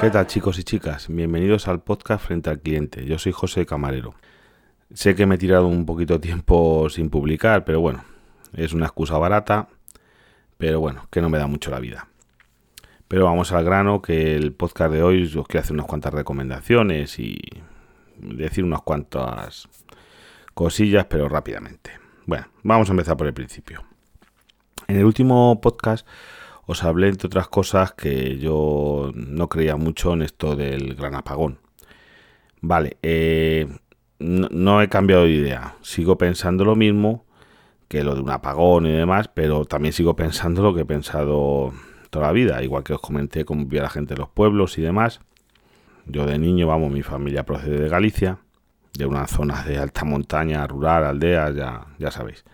¿Qué 0.00 0.10
tal 0.10 0.28
chicos 0.28 0.56
y 0.60 0.62
chicas? 0.62 1.08
Bienvenidos 1.08 1.66
al 1.66 1.80
podcast 1.80 2.24
Frente 2.24 2.50
al 2.50 2.60
Cliente. 2.60 3.04
Yo 3.04 3.18
soy 3.18 3.32
José 3.32 3.66
Camarero. 3.66 4.14
Sé 4.94 5.16
que 5.16 5.26
me 5.26 5.34
he 5.34 5.38
tirado 5.38 5.66
un 5.66 5.86
poquito 5.86 6.14
de 6.14 6.20
tiempo 6.20 6.88
sin 6.88 7.10
publicar, 7.10 7.64
pero 7.64 7.80
bueno, 7.80 8.04
es 8.52 8.72
una 8.72 8.86
excusa 8.86 9.18
barata, 9.18 9.66
pero 10.56 10.78
bueno, 10.78 11.08
que 11.10 11.20
no 11.20 11.28
me 11.28 11.38
da 11.38 11.48
mucho 11.48 11.72
la 11.72 11.80
vida. 11.80 12.06
Pero 13.08 13.24
vamos 13.24 13.50
al 13.50 13.64
grano, 13.64 14.00
que 14.00 14.36
el 14.36 14.52
podcast 14.52 14.92
de 14.92 15.02
hoy 15.02 15.24
os 15.24 15.48
quiero 15.48 15.64
hacer 15.64 15.74
unas 15.74 15.86
cuantas 15.86 16.14
recomendaciones 16.14 17.18
y 17.18 17.36
decir 18.18 18.62
unas 18.62 18.82
cuantas 18.82 19.68
cosillas, 20.54 21.06
pero 21.06 21.28
rápidamente. 21.28 21.90
Bueno, 22.24 22.46
vamos 22.62 22.88
a 22.88 22.92
empezar 22.92 23.16
por 23.16 23.26
el 23.26 23.34
principio. 23.34 23.82
En 24.86 24.96
el 24.96 25.04
último 25.04 25.60
podcast 25.60 26.06
os 26.70 26.84
hablé, 26.84 27.08
entre 27.08 27.28
otras 27.28 27.48
cosas, 27.48 27.92
que 27.94 28.36
yo 28.36 29.10
no 29.14 29.48
creía 29.48 29.76
mucho 29.76 30.12
en 30.12 30.20
esto 30.20 30.54
del 30.54 30.94
gran 30.94 31.14
apagón. 31.14 31.60
Vale, 32.60 32.98
eh, 33.02 33.66
no, 34.18 34.82
he 34.82 34.88
cambiado 34.90 35.24
de 35.24 35.30
idea. 35.30 35.76
Sigo 35.80 36.18
pensando 36.18 36.66
lo 36.66 36.76
mismo 36.76 37.24
que 37.88 38.04
lo 38.04 38.14
de 38.14 38.20
un 38.20 38.28
apagón 38.28 38.84
y 38.84 38.92
demás, 38.92 39.28
pero 39.32 39.64
también 39.64 39.94
sigo 39.94 40.14
pensando 40.14 40.62
lo 40.62 40.74
que 40.74 40.82
he 40.82 40.84
pensado 40.84 41.72
toda 42.10 42.26
la 42.26 42.32
vida. 42.32 42.62
Igual 42.62 42.84
que 42.84 42.92
os 42.92 43.00
comenté 43.00 43.46
cómo 43.46 43.64
vivía 43.64 43.84
la 43.84 43.88
gente 43.88 44.12
de 44.12 44.20
los 44.20 44.28
pueblos 44.28 44.76
y 44.76 44.82
demás. 44.82 45.20
Yo 46.04 46.26
de 46.26 46.38
niño, 46.38 46.66
vamos, 46.66 46.92
mi 46.92 47.02
familia 47.02 47.46
procede 47.46 47.80
de 47.80 47.88
Galicia, 47.88 48.40
de 48.92 49.06
una 49.06 49.26
zona 49.26 49.64
de 49.64 49.78
alta 49.78 50.04
montaña, 50.04 50.66
rural, 50.66 51.04
aldea, 51.04 51.50
ya, 51.50 51.86
ya 51.98 52.10
sabéis. 52.10 52.44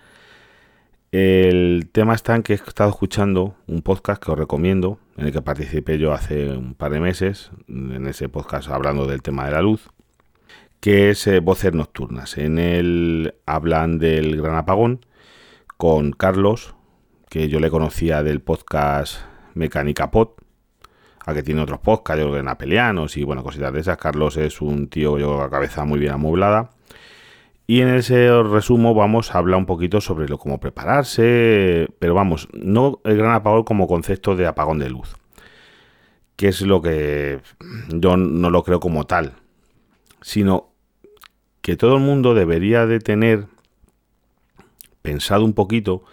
El 1.16 1.90
tema 1.92 2.12
está 2.12 2.34
en 2.34 2.42
que 2.42 2.54
he 2.54 2.56
estado 2.56 2.90
escuchando 2.90 3.54
un 3.68 3.82
podcast 3.82 4.20
que 4.20 4.32
os 4.32 4.36
recomiendo, 4.36 4.98
en 5.16 5.26
el 5.26 5.32
que 5.32 5.42
participé 5.42 5.96
yo 5.96 6.12
hace 6.12 6.50
un 6.50 6.74
par 6.74 6.90
de 6.90 6.98
meses, 6.98 7.52
en 7.68 8.08
ese 8.08 8.28
podcast 8.28 8.68
hablando 8.68 9.06
del 9.06 9.22
tema 9.22 9.44
de 9.44 9.52
la 9.52 9.62
luz, 9.62 9.90
que 10.80 11.10
es 11.10 11.24
eh, 11.28 11.38
Voces 11.38 11.72
Nocturnas. 11.72 12.36
En 12.36 12.58
él 12.58 13.36
hablan 13.46 14.00
del 14.00 14.42
gran 14.42 14.56
apagón 14.56 15.06
con 15.76 16.10
Carlos, 16.10 16.74
que 17.30 17.48
yo 17.48 17.60
le 17.60 17.70
conocía 17.70 18.24
del 18.24 18.40
podcast 18.40 19.20
Mecánica 19.54 20.10
Pod, 20.10 20.30
a 21.24 21.32
que 21.32 21.44
tiene 21.44 21.60
otros 21.60 21.78
podcasts, 21.78 22.24
yo 22.24 22.28
creo 22.28 22.40
que 22.40 22.44
Napelianos 22.44 23.16
y 23.16 23.22
bueno, 23.22 23.44
cositas 23.44 23.72
de 23.72 23.78
esas. 23.78 23.98
Carlos 23.98 24.36
es 24.36 24.60
un 24.60 24.88
tío 24.88 25.16
yo 25.16 25.28
con 25.28 25.38
la 25.38 25.48
cabeza 25.48 25.84
muy 25.84 26.00
bien 26.00 26.14
amueblada 26.14 26.73
y 27.66 27.80
en 27.80 27.88
ese 27.88 28.42
resumo 28.42 28.94
vamos 28.94 29.34
a 29.34 29.38
hablar 29.38 29.58
un 29.58 29.66
poquito 29.66 30.00
sobre 30.00 30.28
lo, 30.28 30.38
cómo 30.38 30.60
prepararse, 30.60 31.88
pero 31.98 32.14
vamos, 32.14 32.48
no 32.52 33.00
el 33.04 33.16
gran 33.16 33.32
apagón 33.32 33.64
como 33.64 33.86
concepto 33.86 34.36
de 34.36 34.46
apagón 34.46 34.78
de 34.78 34.90
luz, 34.90 35.16
que 36.36 36.48
es 36.48 36.60
lo 36.60 36.82
que 36.82 37.40
yo 37.88 38.16
no 38.16 38.50
lo 38.50 38.62
creo 38.64 38.80
como 38.80 39.06
tal, 39.06 39.34
sino 40.20 40.72
que 41.62 41.76
todo 41.76 41.96
el 41.96 42.02
mundo 42.02 42.34
debería 42.34 42.86
de 42.86 42.98
tener 42.98 43.46
pensado 45.00 45.44
un 45.44 45.54
poquito 45.54 46.04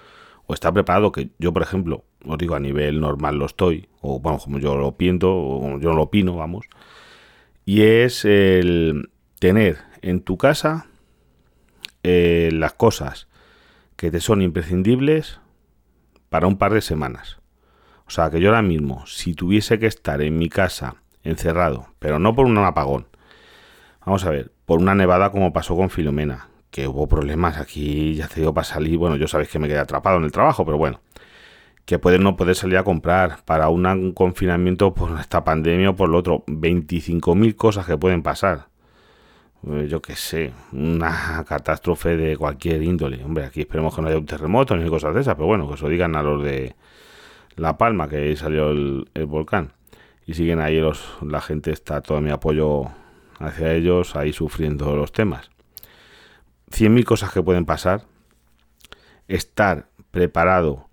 o 0.46 0.54
está 0.54 0.72
preparado, 0.72 1.12
que 1.12 1.32
yo 1.38 1.52
por 1.52 1.64
ejemplo, 1.64 2.06
os 2.26 2.38
digo 2.38 2.56
a 2.56 2.60
nivel 2.62 3.02
normal 3.02 3.38
lo 3.38 3.46
estoy, 3.46 3.90
o 4.00 4.22
vamos, 4.22 4.46
como 4.46 4.60
yo 4.60 4.78
lo 4.78 4.94
pienso, 4.94 5.30
o 5.34 5.80
yo 5.80 5.92
lo 5.92 6.04
opino, 6.04 6.38
vamos, 6.38 6.66
y 7.66 7.82
es 7.82 8.24
el 8.24 9.10
tener 9.40 9.80
en 10.02 10.22
tu 10.22 10.38
casa 10.38 10.88
eh, 12.04 12.50
las 12.54 12.74
cosas 12.74 13.28
que 13.96 14.12
te 14.12 14.20
son 14.20 14.42
imprescindibles 14.42 15.40
para 16.30 16.48
un 16.48 16.58
par 16.58 16.74
de 16.74 16.82
semanas. 16.82 17.40
O 18.08 18.10
sea, 18.10 18.30
que 18.30 18.40
yo 18.40 18.50
ahora 18.50 18.62
mismo, 18.62 19.06
si 19.06 19.34
tuviese 19.34 19.80
que 19.80 19.88
estar 19.88 20.22
en 20.22 20.38
mi 20.38 20.50
casa 20.50 20.96
encerrado, 21.24 21.88
pero 22.00 22.20
no 22.20 22.36
por 22.36 22.46
un 22.46 22.58
apagón, 22.58 23.08
vamos 24.06 24.26
a 24.26 24.32
ver, 24.32 24.52
por 24.66 24.80
una 24.80 24.96
nevada 24.96 25.32
como 25.32 25.54
pasó 25.54 25.76
con 25.76 25.90
Filomena, 25.90 26.50
que 26.72 26.88
hubo 26.88 27.08
problemas 27.08 27.58
aquí, 27.58 28.16
ya 28.16 28.28
te 28.28 28.40
digo, 28.42 28.54
para 28.54 28.66
salir, 28.66 28.98
bueno, 28.98 29.18
yo 29.18 29.28
sabéis 29.28 29.50
que 29.50 29.60
me 29.60 29.68
quedé 29.68 29.80
atrapado 29.80 30.18
en 30.18 30.24
el 30.24 30.32
trabajo, 30.32 30.66
pero 30.66 30.78
bueno, 30.78 31.02
que 31.86 32.00
puede 32.00 32.18
no 32.18 32.38
poder 32.38 32.56
salir 32.56 32.78
a 32.78 32.84
comprar 32.84 33.44
para 33.46 33.70
un 33.70 34.14
confinamiento 34.14 34.94
por 34.94 35.20
esta 35.20 35.44
pandemia 35.44 35.92
o 35.92 35.96
por 35.96 36.10
lo 36.10 36.18
otro, 36.18 36.44
25.000 36.48 37.56
cosas 37.56 37.86
que 37.86 37.98
pueden 37.98 38.24
pasar. 38.24 38.71
Eh, 39.68 39.88
yo 39.88 40.02
qué 40.02 40.16
sé, 40.16 40.54
una 40.72 41.44
catástrofe 41.48 42.18
de 42.18 42.36
cualquier 42.36 42.82
índole. 42.82 43.24
Hombre, 43.24 43.46
aquí 43.46 43.62
esperemos 43.62 43.96
que 43.96 44.02
no 44.02 44.08
haya 44.08 44.18
un 44.18 44.26
terremoto 44.26 44.76
ni 44.76 44.90
cosas 44.90 45.14
de 45.14 45.22
esas, 45.22 45.36
pero 45.36 45.48
bueno, 45.48 45.68
que 45.68 45.76
eso 45.76 45.88
digan 45.88 46.16
a 46.16 46.24
los 46.24 46.44
de 46.44 46.76
La 47.58 47.78
Palma, 47.78 48.10
que 48.10 48.18
ahí 48.18 48.36
salió 48.36 48.72
el, 48.72 49.08
volcán. 49.28 49.74
Y 50.26 50.34
siguen 50.34 50.60
ahí 50.60 50.80
los, 50.80 51.18
la 51.22 51.42
gente, 51.42 51.72
está 51.72 52.02
todo 52.02 52.22
mi 52.22 52.32
apoyo 52.32 52.86
hacia 53.40 53.74
ellos, 53.74 54.16
ahí 54.16 54.34
sufriendo 54.34 54.96
los 54.96 55.12
temas. 55.12 55.52
Cien 56.72 56.94
mil 56.94 57.06
cosas 57.06 57.32
que 57.32 57.44
pueden 57.44 57.66
pasar. 57.66 58.04
Estar 59.28 59.88
preparado, 60.12 60.90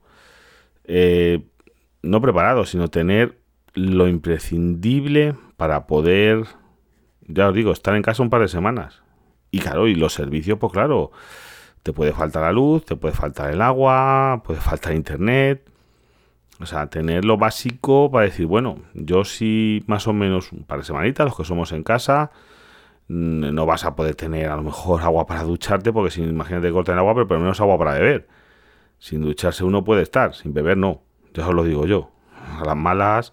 eh, 0.84 1.44
no 2.02 2.20
preparado, 2.20 2.64
sino 2.66 2.88
tener 2.88 3.38
lo 3.74 4.08
imprescindible 4.08 5.34
para 5.56 5.86
poder 5.86 6.46
ya 7.28 7.48
os 7.48 7.54
digo, 7.54 7.72
estar 7.72 7.94
en 7.94 8.02
casa 8.02 8.22
un 8.22 8.30
par 8.30 8.40
de 8.40 8.48
semanas. 8.48 9.02
Y 9.50 9.60
claro, 9.60 9.86
y 9.86 9.94
los 9.94 10.14
servicios, 10.14 10.58
pues 10.58 10.72
claro, 10.72 11.12
te 11.82 11.92
puede 11.92 12.12
faltar 12.12 12.42
la 12.42 12.52
luz, 12.52 12.84
te 12.84 12.96
puede 12.96 13.14
faltar 13.14 13.50
el 13.50 13.62
agua, 13.62 14.42
puede 14.44 14.60
faltar 14.60 14.94
internet. 14.94 15.64
O 16.60 16.66
sea, 16.66 16.88
tener 16.88 17.24
lo 17.24 17.36
básico 17.36 18.10
para 18.10 18.24
decir, 18.24 18.46
bueno, 18.46 18.78
yo 18.94 19.24
sí 19.24 19.84
más 19.86 20.08
o 20.08 20.12
menos 20.12 20.52
un 20.52 20.64
par 20.64 20.80
de 20.80 20.84
semanitas, 20.84 21.26
los 21.26 21.36
que 21.36 21.44
somos 21.44 21.70
en 21.72 21.84
casa, 21.84 22.32
mm, 23.08 23.54
no 23.54 23.66
vas 23.66 23.84
a 23.84 23.94
poder 23.94 24.16
tener 24.16 24.48
a 24.48 24.56
lo 24.56 24.62
mejor 24.62 25.02
agua 25.02 25.26
para 25.26 25.44
ducharte, 25.44 25.92
porque 25.92 26.10
si 26.10 26.22
imagínate 26.22 26.72
cortar 26.72 26.94
el 26.94 26.98
agua, 27.00 27.14
pero 27.14 27.28
por 27.28 27.36
lo 27.36 27.42
menos 27.42 27.60
agua 27.60 27.78
para 27.78 27.92
beber. 27.92 28.28
Sin 28.98 29.22
ducharse 29.22 29.64
uno 29.64 29.84
puede 29.84 30.02
estar, 30.02 30.34
sin 30.34 30.52
beber 30.52 30.76
no. 30.76 31.02
Ya 31.34 31.46
os 31.46 31.54
lo 31.54 31.62
digo 31.62 31.86
yo. 31.86 32.10
A 32.58 32.64
las 32.64 32.76
malas 32.76 33.32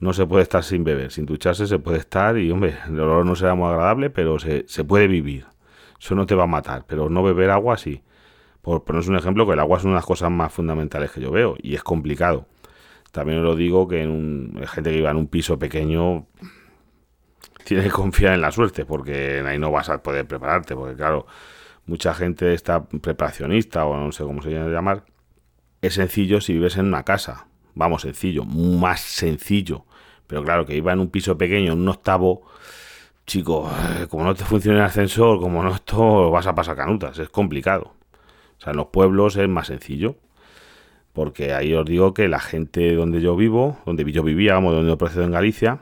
no 0.00 0.12
se 0.12 0.26
puede 0.26 0.44
estar 0.44 0.62
sin 0.62 0.84
beber, 0.84 1.10
sin 1.10 1.26
ducharse 1.26 1.66
se 1.66 1.78
puede 1.78 1.98
estar 1.98 2.38
y, 2.38 2.50
hombre, 2.50 2.76
el 2.86 3.00
olor 3.00 3.26
no 3.26 3.34
será 3.34 3.54
muy 3.54 3.68
agradable, 3.68 4.10
pero 4.10 4.38
se, 4.38 4.62
puede 4.84 5.08
vivir. 5.08 5.46
Eso 6.00 6.14
no 6.14 6.26
te 6.26 6.34
va 6.34 6.44
a 6.44 6.48
matar, 6.48 6.84
pero 6.86 7.08
no 7.10 7.22
beber 7.22 7.50
agua 7.50 7.76
sí. 7.76 8.02
Por 8.62 8.84
poneros 8.84 9.08
un 9.08 9.16
ejemplo, 9.16 9.46
que 9.46 9.54
el 9.54 9.60
agua 9.60 9.78
es 9.78 9.84
una 9.84 9.94
de 9.94 9.98
las 9.98 10.06
cosas 10.06 10.30
más 10.30 10.52
fundamentales 10.52 11.10
que 11.10 11.20
yo 11.20 11.30
veo 11.30 11.56
y 11.60 11.74
es 11.74 11.82
complicado. 11.82 12.46
También 13.10 13.38
os 13.38 13.44
lo 13.44 13.56
digo 13.56 13.88
que 13.88 14.02
en 14.02 14.10
un, 14.10 14.62
gente 14.68 14.90
que 14.90 14.96
viva 14.96 15.10
en 15.10 15.16
un 15.16 15.26
piso 15.26 15.58
pequeño 15.58 16.26
tiene 17.64 17.82
que 17.82 17.90
confiar 17.90 18.34
en 18.34 18.40
la 18.40 18.52
suerte 18.52 18.84
porque 18.84 19.42
ahí 19.46 19.58
no 19.58 19.72
vas 19.72 19.88
a 19.88 20.02
poder 20.02 20.26
prepararte, 20.26 20.76
porque 20.76 20.94
claro, 20.94 21.26
mucha 21.86 22.14
gente 22.14 22.54
está 22.54 22.84
preparacionista 22.84 23.84
o 23.84 23.96
no 23.96 24.12
sé 24.12 24.22
cómo 24.22 24.42
se 24.42 24.50
llama 24.50 24.68
llamar. 24.70 25.04
Es 25.80 25.94
sencillo 25.94 26.40
si 26.40 26.52
vives 26.52 26.76
en 26.76 26.86
una 26.86 27.04
casa, 27.04 27.48
vamos, 27.74 28.02
sencillo, 28.02 28.44
más 28.44 29.00
sencillo. 29.00 29.86
Pero 30.28 30.44
claro, 30.44 30.64
que 30.64 30.76
iba 30.76 30.92
en 30.92 31.00
un 31.00 31.10
piso 31.10 31.36
pequeño, 31.36 31.72
en 31.72 31.80
un 31.80 31.88
octavo, 31.88 32.42
chico, 33.26 33.68
eh, 33.98 34.06
como 34.08 34.24
no 34.24 34.34
te 34.34 34.44
funciona 34.44 34.78
el 34.78 34.84
ascensor, 34.84 35.40
como 35.40 35.62
no 35.64 35.74
esto, 35.74 36.30
vas 36.30 36.46
a 36.46 36.54
pasar 36.54 36.76
canutas, 36.76 37.18
es 37.18 37.30
complicado. 37.30 37.94
O 38.58 38.60
sea, 38.60 38.70
en 38.72 38.76
los 38.76 38.86
pueblos 38.88 39.36
es 39.36 39.48
más 39.48 39.68
sencillo. 39.68 40.16
Porque 41.12 41.52
ahí 41.52 41.74
os 41.74 41.84
digo 41.84 42.14
que 42.14 42.28
la 42.28 42.38
gente 42.38 42.94
donde 42.94 43.20
yo 43.20 43.34
vivo, 43.34 43.78
donde 43.86 44.04
yo 44.12 44.22
vivía, 44.22 44.54
vamos, 44.54 44.74
donde 44.74 44.90
yo 44.90 44.98
procedo 44.98 45.24
en 45.24 45.32
Galicia, 45.32 45.80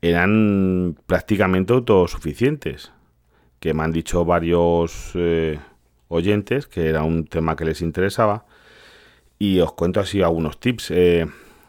eran 0.00 0.96
prácticamente 1.06 1.72
autosuficientes. 1.74 2.92
Que 3.60 3.74
me 3.74 3.82
han 3.82 3.92
dicho 3.92 4.24
varios 4.24 5.12
eh, 5.14 5.58
oyentes 6.08 6.66
que 6.66 6.88
era 6.88 7.02
un 7.02 7.26
tema 7.26 7.56
que 7.56 7.64
les 7.64 7.82
interesaba 7.82 8.46
y 9.38 9.60
os 9.60 9.72
cuento 9.72 10.00
así 10.00 10.22
algunos 10.22 10.58
tips. 10.58 10.92
Eh, 10.92 11.26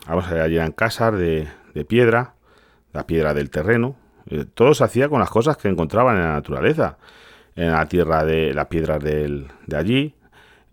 vamos 0.07 0.25
a 0.25 0.33
ver, 0.33 0.41
allí 0.41 0.55
eran 0.55 0.71
casas 0.71 1.17
de, 1.17 1.47
piedra, 1.87 2.35
la 2.93 3.07
piedra 3.07 3.33
del 3.33 3.49
terreno. 3.49 3.95
Eh, 4.29 4.45
todo 4.53 4.73
se 4.73 4.83
hacía 4.83 5.09
con 5.09 5.19
las 5.19 5.29
cosas 5.29 5.57
que 5.57 5.67
encontraban 5.67 6.15
en 6.17 6.23
la 6.23 6.33
naturaleza. 6.33 6.97
En 7.55 7.71
la 7.71 7.87
tierra 7.87 8.23
de 8.25 8.53
las 8.53 8.67
piedras 8.67 9.03
de 9.03 9.47
allí, 9.75 10.15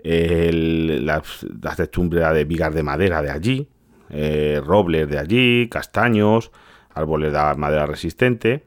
las, 0.02 1.46
las 1.62 1.76
techumbres 1.76 2.32
de 2.32 2.44
vigas 2.44 2.74
de 2.74 2.82
madera 2.82 3.20
de 3.20 3.30
allí, 3.30 3.68
eh, 4.08 4.60
robles 4.64 5.08
de 5.08 5.18
allí, 5.18 5.68
castaños, 5.68 6.50
árboles 6.94 7.32
de 7.32 7.54
madera 7.56 7.86
resistente, 7.86 8.64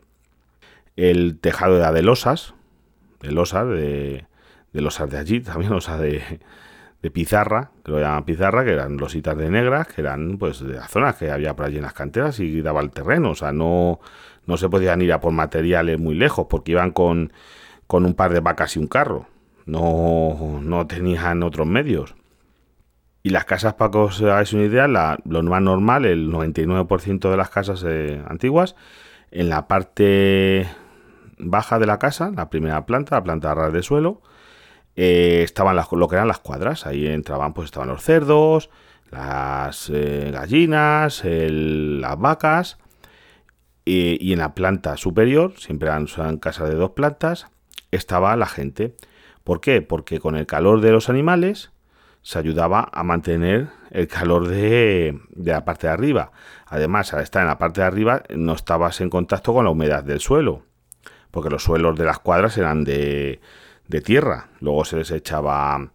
el 0.96 1.40
tejado 1.40 1.80
de 1.92 2.02
losas, 2.02 2.54
de 3.22 3.32
losas 3.32 3.68
de, 3.68 4.26
de 4.72 4.82
losas 4.82 5.10
de 5.10 5.18
allí, 5.18 5.40
también 5.42 5.72
losas 5.72 6.00
de, 6.00 6.22
de 7.04 7.12
pizarra, 7.12 7.72
que 7.84 7.92
lo 7.92 8.00
llaman 8.00 8.24
pizarra, 8.24 8.64
que 8.64 8.72
eran 8.72 8.96
lositas 8.96 9.38
de 9.38 9.50
negras, 9.50 9.88
que 9.88 10.00
eran 10.00 10.38
pues 10.38 10.62
de 10.62 10.76
las 10.76 10.90
zonas 10.90 11.18
que 11.18 11.30
había 11.30 11.54
por 11.54 11.66
allí 11.66 11.76
en 11.76 11.84
las 11.84 11.94
canteras 11.94 12.40
y 12.40 12.62
daba 12.62 12.80
el 12.80 12.92
terreno, 12.92 13.32
o 13.32 13.36
sea, 13.36 13.52
no, 13.52 14.00
no 14.48 14.56
se 14.56 14.70
podían 14.70 15.02
ir 15.02 15.12
a 15.12 15.20
por 15.20 15.34
materiales 15.34 16.00
muy 16.00 16.16
lejos 16.16 16.48
porque 16.50 16.72
iban 16.72 16.92
con, 16.92 17.34
con 17.88 18.06
un 18.06 18.14
par 18.14 18.34
de 18.34 18.40
vacas 18.40 18.78
y 18.78 18.80
un 18.80 18.88
carro, 18.88 19.28
no, 19.66 20.62
no 20.64 20.88
tenían 20.88 21.44
otros 21.44 21.68
medios. 21.68 22.16
Y 23.22 23.32
las 23.32 23.44
casas, 23.44 23.74
para 23.74 23.92
que 23.92 23.98
os 23.98 24.22
hagáis 24.22 24.54
una 24.54 24.64
idea, 24.64 24.88
lo 24.88 25.44
más 25.44 25.62
normal, 25.62 26.06
el 26.06 26.32
99% 26.32 27.30
de 27.30 27.38
las 27.38 27.50
casas 27.50 27.84
eh, 27.86 28.24
antiguas, 28.28 28.76
en 29.32 29.50
la 29.50 29.68
parte 29.68 30.68
baja 31.38 31.80
de 31.80 31.86
la 31.86 32.00
casa, 32.00 32.32
la 32.34 32.50
primera 32.50 32.86
planta, 32.86 33.18
la 33.18 33.24
planta 33.24 33.54
ras 33.54 33.74
de 33.74 33.84
suelo, 33.84 34.22
eh, 34.96 35.42
estaban 35.44 35.76
las, 35.76 35.92
lo 35.92 36.08
que 36.08 36.16
eran 36.16 36.28
las 36.28 36.40
cuadras. 36.40 36.86
Ahí 36.86 37.08
entraban, 37.08 37.54
pues 37.54 37.66
estaban 37.66 37.90
los 37.90 38.04
cerdos, 38.04 38.70
las 39.12 39.90
eh, 39.94 40.32
gallinas, 40.32 41.24
las 41.26 42.20
vacas. 42.20 42.78
y 43.86 44.32
en 44.32 44.40
la 44.40 44.56
planta 44.56 44.98
superior, 44.98 45.54
siempre 45.58 45.90
eran, 45.90 46.08
eran 46.16 46.38
casas 46.38 46.70
de 46.70 46.76
dos 46.76 46.92
plantas, 46.92 47.48
estaba 47.92 48.36
la 48.36 48.48
gente. 48.48 48.96
¿Por 49.44 49.60
qué? 49.60 49.82
Porque 49.82 50.20
con 50.20 50.36
el 50.36 50.46
calor 50.46 50.82
de 50.82 50.92
los 50.92 51.10
animales 51.10 51.74
se 52.24 52.40
ayudaba 52.40 52.90
a 52.92 53.04
mantener 53.04 53.70
el 53.92 54.08
calor 54.08 54.48
de, 54.48 55.20
la 55.36 55.66
parte 55.66 55.88
de 55.88 55.94
arriba. 55.94 56.32
Además, 56.66 57.14
al 57.14 57.22
estar 57.22 57.42
en 57.42 57.50
la 57.50 57.58
parte 57.58 57.82
de 57.82 57.88
arriba 57.88 58.24
no 58.36 58.54
estabas 58.54 59.02
en 59.02 59.10
contacto 59.10 59.54
con 59.54 59.66
la 59.66 59.72
humedad 59.72 60.04
del 60.04 60.22
suelo, 60.22 60.64
porque 61.32 61.50
los 61.50 61.64
suelos 61.64 61.98
de 61.98 62.06
las 62.06 62.20
cuadras 62.20 62.58
eran 62.58 62.86
de, 62.86 63.42
de 63.88 64.02
tierra. 64.02 64.50
Luego 64.60 64.86
se 64.86 64.98
les 64.98 65.12
echaba 65.12 65.92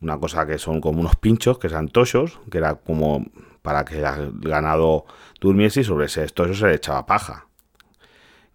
una 0.00 0.18
cosa 0.18 0.46
que 0.46 0.58
son 0.58 0.80
como 0.80 1.00
unos 1.00 1.16
pinchos, 1.16 1.58
que 1.58 1.66
eran 1.66 1.88
tochos, 1.88 2.40
que 2.50 2.58
era 2.58 2.76
como 2.76 3.26
para 3.62 3.84
que 3.84 3.98
el 3.98 4.32
ganado 4.40 5.04
durmiese 5.40 5.80
y 5.80 5.84
sobre 5.84 6.06
ese 6.06 6.26
tocho 6.28 6.54
se 6.54 6.66
le 6.66 6.74
echaba 6.74 7.06
paja, 7.06 7.46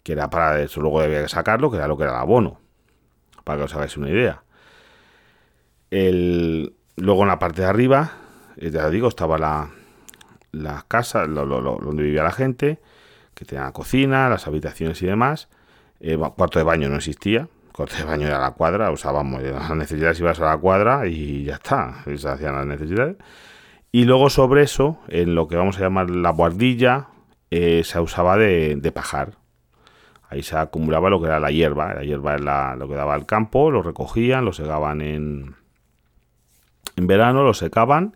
que 0.02 0.14
era 0.14 0.30
para 0.30 0.62
eso 0.62 0.82
luego 0.82 1.02
debía 1.02 1.28
sacarlo, 1.28 1.70
que 1.70 1.78
era 1.78 1.88
lo 1.88 1.98
que 1.98 2.04
era 2.04 2.14
el 2.14 2.20
abono, 2.20 2.60
para 3.44 3.60
que 3.60 3.64
os 3.66 3.76
hagáis 3.76 3.98
una 3.98 4.10
idea. 4.10 4.44
El, 5.92 6.76
Luego 6.96 7.24
en 7.24 7.30
la 7.30 7.40
parte 7.40 7.62
de 7.62 7.68
arriba, 7.68 8.12
eh, 8.58 8.70
ya 8.70 8.90
digo, 8.90 9.08
estaba 9.08 9.38
la, 9.38 9.72
la 10.52 10.86
casa 10.88 11.26
donde 11.26 12.04
vivía 12.04 12.24
la 12.24 12.32
gente, 12.32 12.80
que 13.34 13.46
tenía 13.46 13.66
la 13.66 13.72
cocina, 13.72 14.30
las 14.30 14.48
habitaciones 14.48 15.02
y 15.02 15.08
demás. 15.08 15.50
Eh, 16.00 16.18
cuarto 16.18 16.60
de 16.60 16.64
baño 16.64 16.90
no 16.90 16.98
existía. 16.98 17.48
Cuarto 17.74 17.98
de 17.98 18.04
baño 18.04 18.28
era 18.28 18.40
la 18.40 18.52
cuadra, 18.52 18.92
usábamos 18.92 19.42
las 19.42 19.76
necesidades, 19.76 20.20
ibas 20.20 20.40
a 20.40 20.46
la 20.46 20.58
cuadra 20.58 21.08
y 21.08 21.44
ya 21.44 21.56
está, 21.56 22.04
se 22.16 22.28
hacían 22.28 22.56
las 22.56 22.68
necesidades. 22.68 23.18
Y 23.92 24.06
luego 24.06 24.30
sobre 24.30 24.64
eso, 24.64 25.00
en 25.08 25.34
lo 25.36 25.48
que 25.48 25.56
vamos 25.56 25.78
a 25.78 25.82
llamar 25.82 26.10
la 26.10 26.30
guardilla, 26.30 27.08
eh, 27.50 27.84
se 27.84 28.00
usaba 28.00 28.38
de, 28.38 28.92
pajar. 28.94 29.38
Ahí 30.30 30.44
se 30.44 30.58
acumulaba 30.58 31.10
lo 31.10 31.20
que 31.20 31.28
era 31.28 31.40
la 31.40 31.52
hierba. 31.52 31.94
La 31.96 32.04
hierba 32.04 32.36
era 32.36 32.76
lo 32.76 32.88
que 32.88 32.96
daba 32.96 33.16
al 33.16 33.26
campo, 33.26 33.72
lo 33.72 33.82
recogían, 33.82 34.46
lo 34.46 34.54
segaban 34.54 35.02
en, 35.02 35.56
en 36.96 37.08
verano 37.08 37.44
lo 37.44 37.54
secaban 37.54 38.16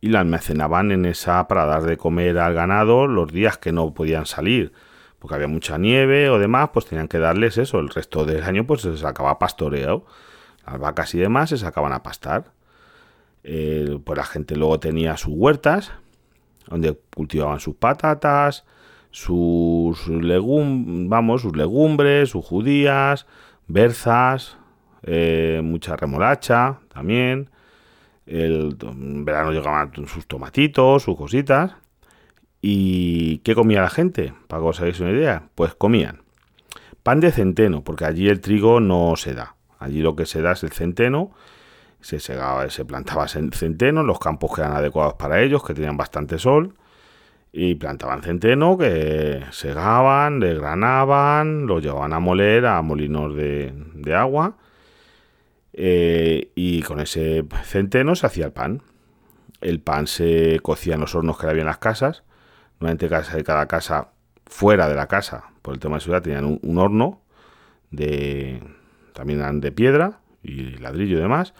y 0.00 0.08
lo 0.08 0.18
almacenaban 0.18 0.92
en 0.92 1.04
esa 1.04 1.46
para 1.48 1.66
dar 1.66 1.82
de 1.82 1.96
comer 1.96 2.38
al 2.38 2.54
ganado 2.54 3.06
los 3.06 3.32
días 3.32 3.58
que 3.58 3.72
no 3.72 3.92
podían 3.94 4.26
salir, 4.26 4.72
porque 5.18 5.34
había 5.34 5.48
mucha 5.48 5.78
nieve 5.78 6.30
o 6.30 6.38
demás, 6.38 6.70
pues 6.72 6.86
tenían 6.86 7.08
que 7.08 7.18
darles 7.18 7.58
eso. 7.58 7.78
El 7.80 7.88
resto 7.88 8.24
del 8.24 8.42
año 8.42 8.66
pues 8.66 8.82
se 8.82 8.96
sacaba 8.96 9.38
pastoreo, 9.38 10.04
las 10.66 10.78
vacas 10.78 11.14
y 11.14 11.18
demás 11.18 11.50
se 11.50 11.58
sacaban 11.58 11.92
a 11.92 12.02
pastar. 12.02 12.52
pues 13.42 14.16
la 14.16 14.24
gente 14.24 14.56
luego 14.56 14.78
tenía 14.80 15.16
sus 15.16 15.34
huertas, 15.34 15.92
donde 16.68 16.98
cultivaban 17.14 17.60
sus 17.60 17.74
patatas, 17.76 18.64
sus 19.10 20.06
legum 20.08 21.08
vamos, 21.08 21.42
sus 21.42 21.56
legumbres, 21.56 22.30
sus 22.30 22.44
judías, 22.44 23.26
berzas, 23.66 24.58
eh, 25.02 25.60
mucha 25.64 25.96
remolacha 25.96 26.80
también. 26.92 27.50
El 28.26 28.76
verano 29.24 29.52
llegaban 29.52 29.92
sus 30.06 30.26
tomatitos, 30.26 31.04
sus 31.04 31.16
cositas. 31.16 31.72
¿Y 32.60 33.38
qué 33.38 33.54
comía 33.54 33.82
la 33.82 33.90
gente? 33.90 34.34
Para 34.48 34.62
que 34.62 34.68
os 34.68 34.80
hagáis 34.80 35.00
una 35.00 35.10
idea. 35.10 35.48
Pues 35.54 35.74
comían 35.74 36.22
pan 37.08 37.20
de 37.20 37.32
centeno, 37.32 37.82
porque 37.82 38.04
allí 38.04 38.28
el 38.28 38.42
trigo 38.42 38.80
no 38.80 39.14
se 39.16 39.32
da. 39.32 39.54
Allí 39.78 40.02
lo 40.02 40.14
que 40.14 40.26
se 40.26 40.42
da 40.42 40.52
es 40.52 40.62
el 40.62 40.72
centeno. 40.72 41.30
Se, 42.02 42.20
segaba, 42.20 42.68
se 42.68 42.84
plantaba 42.84 43.26
centeno, 43.28 44.02
los 44.02 44.18
campos 44.18 44.54
que 44.54 44.60
eran 44.60 44.76
adecuados 44.76 45.14
para 45.14 45.40
ellos, 45.40 45.64
que 45.64 45.72
tenían 45.72 45.96
bastante 45.96 46.38
sol. 46.38 46.74
Y 47.50 47.76
plantaban 47.76 48.22
centeno 48.22 48.76
que 48.76 49.42
segaban, 49.52 50.38
desgranaban, 50.38 51.66
lo 51.66 51.80
llevaban 51.80 52.12
a 52.12 52.20
moler 52.20 52.66
a 52.66 52.82
molinos 52.82 53.34
de, 53.34 53.72
agua 54.14 54.58
eh, 55.72 56.50
y 56.54 56.82
con 56.82 57.00
ese 57.00 57.42
centeno 57.64 58.14
se 58.16 58.26
hacía 58.26 58.44
el 58.44 58.52
pan. 58.52 58.82
El 59.62 59.80
pan 59.80 60.06
se 60.06 60.60
cocía 60.60 60.96
en 60.96 61.00
los 61.00 61.14
hornos 61.14 61.38
que 61.38 61.46
había 61.46 61.62
en 61.62 61.68
las 61.68 61.78
casas. 61.78 62.22
Normalmente 62.80 63.08
cada 63.44 63.66
casa 63.66 64.08
fuera 64.46 64.88
de 64.88 64.94
la 64.94 65.06
casa, 65.06 65.44
por 65.62 65.74
el 65.74 65.80
tema 65.80 65.96
de 65.96 66.00
seguridad, 66.00 66.22
tenían 66.22 66.58
un, 66.62 66.78
horno 66.78 67.22
de 67.90 68.62
también 69.12 69.40
eran 69.40 69.60
de 69.60 69.72
piedra 69.72 70.20
y 70.42 70.76
ladrillo 70.78 71.18
y 71.18 71.20
demás. 71.20 71.54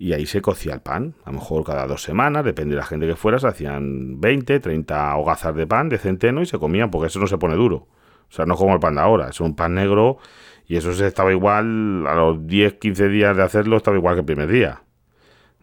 Y 0.00 0.12
ahí 0.12 0.26
se 0.26 0.40
cocía 0.40 0.74
el 0.74 0.80
pan. 0.80 1.14
A 1.24 1.30
lo 1.30 1.38
mejor 1.38 1.64
cada 1.64 1.86
dos 1.86 2.02
semanas, 2.02 2.44
depende 2.44 2.74
de 2.74 2.80
la 2.80 2.86
gente 2.86 3.06
que 3.06 3.16
fuera, 3.16 3.38
se 3.40 3.48
hacían 3.48 4.20
20, 4.20 4.60
30 4.60 5.16
hogazas 5.16 5.54
de 5.56 5.66
pan 5.66 5.88
de 5.88 5.98
centeno 5.98 6.40
y 6.40 6.46
se 6.46 6.58
comían, 6.58 6.90
porque 6.90 7.08
eso 7.08 7.18
no 7.18 7.26
se 7.26 7.38
pone 7.38 7.56
duro. 7.56 7.88
O 8.28 8.32
sea, 8.32 8.46
no 8.46 8.54
como 8.54 8.74
el 8.74 8.80
pan 8.80 8.94
de 8.94 9.00
ahora, 9.00 9.30
es 9.30 9.40
un 9.40 9.56
pan 9.56 9.74
negro 9.74 10.18
y 10.66 10.76
eso 10.76 10.90
estaba 10.90 11.32
igual, 11.32 12.06
a 12.06 12.14
los 12.14 12.46
10, 12.46 12.74
15 12.74 13.08
días 13.08 13.36
de 13.36 13.42
hacerlo, 13.42 13.78
estaba 13.78 13.96
igual 13.96 14.14
que 14.14 14.20
el 14.20 14.26
primer 14.26 14.48
día. 14.48 14.82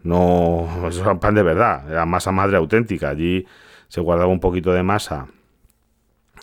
No, 0.02 0.68
eso 0.88 1.02
era 1.02 1.18
pan 1.18 1.34
de 1.34 1.42
verdad, 1.42 1.90
era 1.90 2.04
masa 2.06 2.32
madre 2.32 2.56
auténtica. 2.56 3.10
Allí 3.10 3.46
se 3.88 4.00
guardaba 4.00 4.30
un 4.30 4.40
poquito 4.40 4.72
de 4.72 4.82
masa 4.82 5.28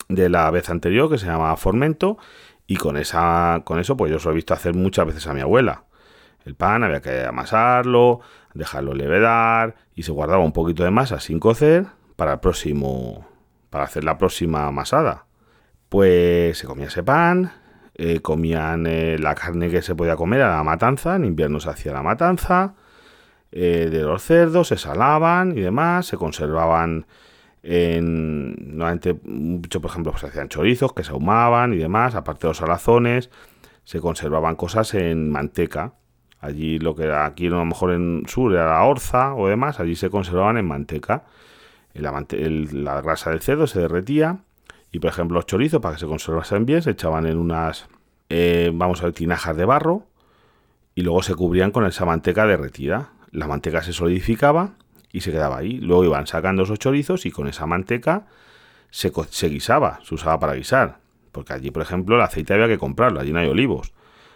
de 0.10 0.30
la 0.30 0.50
vez 0.52 0.70
anterior, 0.70 1.10
que 1.10 1.18
se 1.18 1.26
llamaba 1.26 1.56
formento, 1.58 2.18
y 2.68 2.78
con, 2.78 2.98
esa, 2.98 3.62
con 3.66 3.80
eso, 3.80 3.98
pues 3.98 4.12
yo 4.12 4.20
se 4.20 4.26
lo 4.26 4.32
he 4.32 4.36
visto 4.36 4.54
hacer 4.54 4.74
muchas 4.74 5.06
veces 5.06 5.28
a 5.28 5.34
mi 5.34 5.42
abuela. 5.42 5.84
El 6.46 6.56
pan 6.56 6.84
había 6.84 7.02
que 7.02 7.24
amasarlo, 7.24 8.22
dejarlo 8.54 8.94
levedar, 8.94 9.76
y 9.96 10.04
se 10.04 10.12
guardaba 10.12 10.44
un 10.44 10.54
poquito 10.54 10.84
de 10.84 10.92
masa 10.92 11.20
sin 11.20 11.40
cocer 11.40 11.86
para 12.16 12.34
el 12.34 12.40
próximo, 12.40 13.28
para 13.70 13.86
hacer 13.86 14.04
la 14.04 14.18
próxima 14.18 14.68
amasada. 14.68 15.26
Pues 15.90 16.58
se 16.58 16.68
comía 16.68 16.88
ese 16.88 17.04
pan, 17.04 17.52
eh, 17.96 18.22
comían 18.22 18.88
eh, 18.88 19.18
la 19.20 19.36
carne 19.36 19.70
que 19.70 19.82
se 19.82 19.96
podía 19.96 20.16
comer 20.16 20.42
a 20.42 20.56
la 20.56 20.64
matanza, 20.64 21.16
en 21.16 21.26
invierno 21.26 21.60
se 21.60 21.70
hacía 21.70 21.94
la 21.94 22.02
matanza 22.02 22.74
eh, 23.52 23.90
de 23.92 24.02
los 24.02 24.24
cerdos, 24.24 24.70
se 24.70 24.78
salaban 24.78 25.56
y 25.56 25.62
demás, 25.62 26.08
se 26.08 26.18
conservaban 26.18 27.06
en, 27.64 28.78
normalmente, 28.78 29.18
mucho, 29.24 29.80
por 29.82 29.90
ejemplo, 29.90 30.12
pues, 30.12 30.22
se 30.22 30.28
hacían 30.28 30.50
chorizos 30.50 30.94
que 30.94 31.04
se 31.04 31.12
ahumaban 31.12 31.74
y 31.74 31.78
demás, 31.78 32.14
aparte 32.14 32.42
de 32.42 32.50
los 32.50 32.58
salazones, 32.58 33.30
se 33.86 34.02
conservaban 34.02 34.56
cosas 34.56 34.94
en 34.94 35.32
manteca. 35.32 35.94
Allí 36.42 36.78
lo 36.78 36.94
que 36.94 37.04
era 37.04 37.26
aquí 37.26 37.48
a 37.48 37.52
lo 37.52 37.66
mejor 37.66 37.92
en 37.94 38.24
sur 38.28 38.54
era 38.54 38.68
la 38.68 38.84
orza 38.84 39.34
o 39.34 39.48
demás, 39.48 39.80
allí 39.80 39.96
se 39.96 40.10
conservaban 40.10 40.58
en 40.58 40.68
manteca. 40.68 41.24
La, 41.94 42.12
la 42.12 43.02
grasa 43.02 43.30
del 43.30 43.40
cerdo 43.40 43.66
se 43.66 43.80
derretía 43.80 44.40
y 44.92 45.00
por 45.00 45.10
ejemplo 45.10 45.36
los 45.36 45.46
chorizos, 45.46 45.80
para 45.80 45.96
que 45.96 46.02
se 46.02 46.08
conservasen 46.08 46.66
bien, 46.66 46.82
se 46.82 46.92
echaban 46.92 47.26
en 47.28 47.38
unas, 47.38 47.88
eh, 48.30 48.72
vamos 48.74 49.02
a 49.02 49.06
ver, 49.06 49.14
tinajas 49.14 49.56
de 49.56 49.64
barro 49.64 50.06
y 50.96 51.02
luego 51.02 51.24
se 51.24 51.34
cubrían 51.34 51.72
con 51.72 51.86
esa 51.86 52.04
manteca 52.04 52.46
derretida. 52.46 53.12
La 53.32 53.48
manteca 53.48 53.82
se 53.82 53.94
solidificaba 53.94 54.74
y 55.14 55.22
se 55.22 55.32
quedaba 55.32 55.60
ahí. 55.60 55.80
Luego 55.80 56.04
iban 56.04 56.28
sacando 56.28 56.64
esos 56.64 56.80
chorizos 56.80 57.26
y 57.26 57.32
con 57.32 57.48
esa 57.48 57.66
manteca 57.66 58.26
se, 58.90 59.12
guisaba, 59.48 60.00
se 60.04 60.16
usaba 60.16 60.40
para 60.40 60.56
guisar. 60.56 60.98
Porque 61.32 61.54
allí, 61.54 61.72
por 61.72 61.84
ejemplo, 61.84 62.16
el 62.16 62.22
aceite 62.22 62.54
había 62.54 62.68
que 62.68 62.78
comprarlo, 62.78 63.22
allí 63.22 63.32
no 63.32 63.40
hay 63.40 63.48
olivos. 63.48 63.94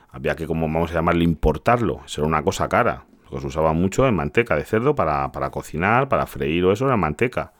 Había 0.10 0.36
que, 0.36 0.48
como 0.48 0.68
vamos 0.68 0.92
a 0.92 0.94
llamarlo, 0.94 1.24
importarlo. 1.24 2.02
Eso 2.06 2.22
era 2.22 2.28
una 2.28 2.44
cosa 2.44 2.70
cara. 2.70 3.06
Lo 3.32 3.42
se 3.42 3.48
usaba 3.48 3.74
mucho 3.74 4.08
en 4.08 4.16
manteca 4.16 4.56
de 4.56 4.64
cerdo 4.64 4.96
para, 4.96 5.32
para 5.32 5.50
cocinar, 5.50 6.08
para 6.08 6.28
freír 6.28 6.64
o 6.64 6.72
eso 6.72 6.86
era 6.86 6.96
manteca. 6.96 7.54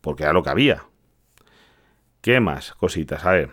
Porque 0.00 0.22
era 0.22 0.32
lo 0.32 0.42
que 0.42 0.50
había. 0.50 0.84
¿Qué 2.20 2.38
más? 2.38 2.72
Cositas, 2.74 3.24
a 3.24 3.32
ver. 3.32 3.50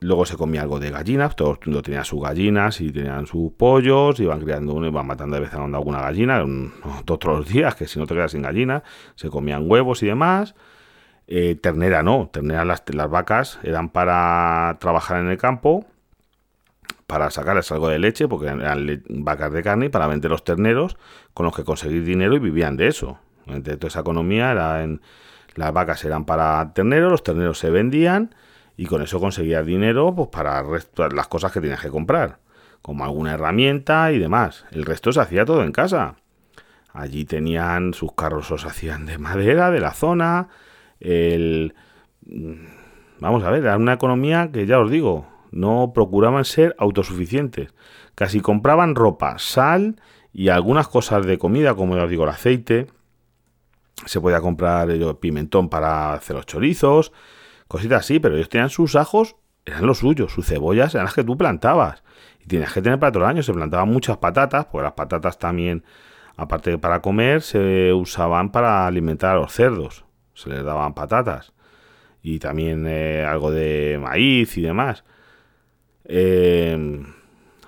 Luego 0.00 0.26
se 0.26 0.36
comía 0.36 0.60
algo 0.60 0.78
de 0.78 0.90
gallinas, 0.90 1.36
todo 1.36 1.52
el 1.52 1.58
mundo 1.66 1.82
tenía 1.82 2.04
sus 2.04 2.22
gallinas 2.22 2.82
y 2.82 2.92
tenían 2.92 3.26
sus 3.26 3.52
pollos, 3.52 4.20
iban 4.20 4.40
criando 4.40 4.74
uno, 4.74 4.86
iban 4.86 5.06
matando 5.06 5.36
de 5.36 5.40
vez 5.40 5.52
en 5.52 5.60
cuando 5.60 5.78
alguna 5.78 6.02
gallina, 6.02 6.44
todos 7.06 7.24
los 7.38 7.48
días, 7.48 7.74
que 7.74 7.88
si 7.88 7.98
no 7.98 8.06
te 8.06 8.14
quedas 8.14 8.32
sin 8.32 8.42
gallina, 8.42 8.82
se 9.14 9.30
comían 9.30 9.70
huevos 9.70 10.02
y 10.02 10.06
demás. 10.06 10.54
Eh, 11.28 11.56
ternera 11.56 12.02
no, 12.02 12.28
ternera 12.30 12.64
las, 12.64 12.82
las 12.92 13.10
vacas 13.10 13.58
eran 13.62 13.88
para 13.88 14.76
trabajar 14.80 15.18
en 15.20 15.28
el 15.28 15.38
campo, 15.38 15.86
para 17.06 17.30
sacarles 17.30 17.72
algo 17.72 17.88
de 17.88 17.98
leche, 17.98 18.28
porque 18.28 18.48
eran 18.48 19.02
vacas 19.08 19.50
de 19.50 19.62
carne, 19.62 19.88
para 19.88 20.06
vender 20.08 20.30
los 20.30 20.44
terneros, 20.44 20.98
con 21.32 21.46
los 21.46 21.56
que 21.56 21.64
conseguir 21.64 22.04
dinero 22.04 22.36
y 22.36 22.38
vivían 22.38 22.76
de 22.76 22.88
eso. 22.88 23.18
Entonces, 23.46 23.78
toda 23.78 23.88
esa 23.88 24.00
economía 24.00 24.52
era 24.52 24.84
en 24.84 25.00
las 25.54 25.72
vacas 25.72 26.04
eran 26.04 26.26
para 26.26 26.74
terneros, 26.74 27.10
los 27.10 27.22
terneros 27.22 27.58
se 27.58 27.70
vendían 27.70 28.34
y 28.76 28.86
con 28.86 29.02
eso 29.02 29.20
conseguías 29.20 29.64
dinero 29.64 30.14
pues, 30.14 30.28
para 30.28 30.62
las 30.62 31.28
cosas 31.28 31.52
que 31.52 31.60
tenías 31.60 31.80
que 31.80 31.90
comprar, 31.90 32.38
como 32.82 33.04
alguna 33.04 33.34
herramienta 33.34 34.12
y 34.12 34.18
demás. 34.18 34.66
El 34.70 34.84
resto 34.84 35.12
se 35.12 35.20
hacía 35.20 35.44
todo 35.44 35.62
en 35.62 35.72
casa. 35.72 36.16
Allí 36.92 37.24
tenían 37.24 37.94
sus 37.94 38.12
carros, 38.12 38.50
os 38.50 38.64
hacían 38.64 39.06
de 39.06 39.18
madera, 39.18 39.70
de 39.70 39.80
la 39.80 39.92
zona. 39.92 40.48
El, 41.00 41.74
mm, 42.26 42.54
vamos 43.20 43.44
a 43.44 43.50
ver, 43.50 43.62
era 43.62 43.76
una 43.76 43.94
economía 43.94 44.50
que 44.52 44.66
ya 44.66 44.78
os 44.78 44.90
digo, 44.90 45.26
no 45.50 45.92
procuraban 45.94 46.44
ser 46.44 46.74
autosuficientes. 46.78 47.74
Casi 48.14 48.40
compraban 48.40 48.94
ropa, 48.94 49.38
sal 49.38 49.96
y 50.32 50.48
algunas 50.48 50.88
cosas 50.88 51.26
de 51.26 51.38
comida, 51.38 51.74
como 51.74 51.96
ya 51.96 52.04
os 52.04 52.10
digo, 52.10 52.24
el 52.24 52.30
aceite. 52.30 52.86
Se 54.04 54.20
podía 54.20 54.40
comprar 54.40 54.90
eh, 54.90 55.14
pimentón 55.14 55.68
para 55.70 56.12
hacer 56.12 56.36
los 56.36 56.46
chorizos, 56.46 57.12
cositas 57.68 58.00
así, 58.00 58.18
pero 58.18 58.36
ellos 58.36 58.48
tenían 58.48 58.70
sus 58.70 58.96
ajos, 58.96 59.36
eran 59.64 59.86
los 59.86 59.98
suyos, 59.98 60.32
sus 60.32 60.46
cebollas 60.46 60.94
eran 60.94 61.06
las 61.06 61.14
que 61.14 61.24
tú 61.24 61.36
plantabas. 61.36 62.02
Y 62.40 62.46
tienes 62.46 62.72
que 62.72 62.82
tener 62.82 62.98
para 62.98 63.12
todo 63.12 63.24
el 63.24 63.30
año, 63.30 63.42
se 63.42 63.52
plantaban 63.52 63.88
muchas 63.88 64.18
patatas, 64.18 64.66
porque 64.66 64.84
las 64.84 64.92
patatas 64.92 65.38
también, 65.38 65.84
aparte 66.36 66.70
de 66.70 66.78
para 66.78 67.00
comer, 67.00 67.42
se 67.42 67.92
usaban 67.92 68.50
para 68.50 68.86
alimentar 68.86 69.36
a 69.36 69.40
los 69.40 69.52
cerdos. 69.52 70.04
Se 70.34 70.50
les 70.50 70.64
daban 70.64 70.94
patatas. 70.94 71.52
Y 72.22 72.38
también 72.38 72.86
eh, 72.88 73.24
algo 73.24 73.50
de 73.50 73.98
maíz 74.00 74.56
y 74.58 74.62
demás. 74.62 75.04
Eh, 76.04 77.04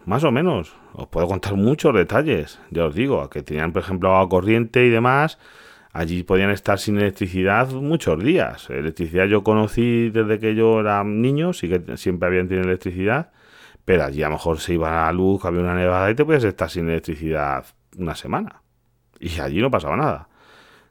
más 0.04 0.24
o 0.24 0.32
menos. 0.32 0.74
Os 0.94 1.06
puedo 1.06 1.28
contar 1.28 1.54
muchos 1.54 1.94
detalles. 1.94 2.58
Ya 2.70 2.86
os 2.86 2.94
digo, 2.94 3.28
que 3.30 3.42
tenían, 3.42 3.72
por 3.72 3.82
ejemplo, 3.82 4.08
agua 4.08 4.28
corriente 4.28 4.84
y 4.84 4.88
demás. 4.88 5.38
Allí 5.98 6.22
podían 6.22 6.50
estar 6.50 6.78
sin 6.78 6.96
electricidad 6.98 7.72
muchos 7.72 8.22
días. 8.22 8.70
Electricidad 8.70 9.24
yo 9.24 9.42
conocí 9.42 10.10
desde 10.10 10.38
que 10.38 10.54
yo 10.54 10.78
era 10.78 11.02
niño, 11.02 11.52
sí 11.52 11.68
que 11.68 11.96
siempre 11.96 12.28
habían 12.28 12.46
tenido 12.46 12.68
electricidad. 12.68 13.32
Pero 13.84 14.04
allí 14.04 14.22
a 14.22 14.28
lo 14.28 14.34
mejor 14.34 14.60
se 14.60 14.74
iba 14.74 14.90
a 14.90 15.06
la 15.06 15.12
luz, 15.12 15.44
había 15.44 15.60
una 15.60 15.74
nevada 15.74 16.08
y 16.08 16.14
te 16.14 16.24
podías 16.24 16.44
estar 16.44 16.70
sin 16.70 16.88
electricidad 16.88 17.66
una 17.96 18.14
semana. 18.14 18.62
Y 19.18 19.40
allí 19.40 19.60
no 19.60 19.72
pasaba 19.72 19.96
nada. 19.96 20.28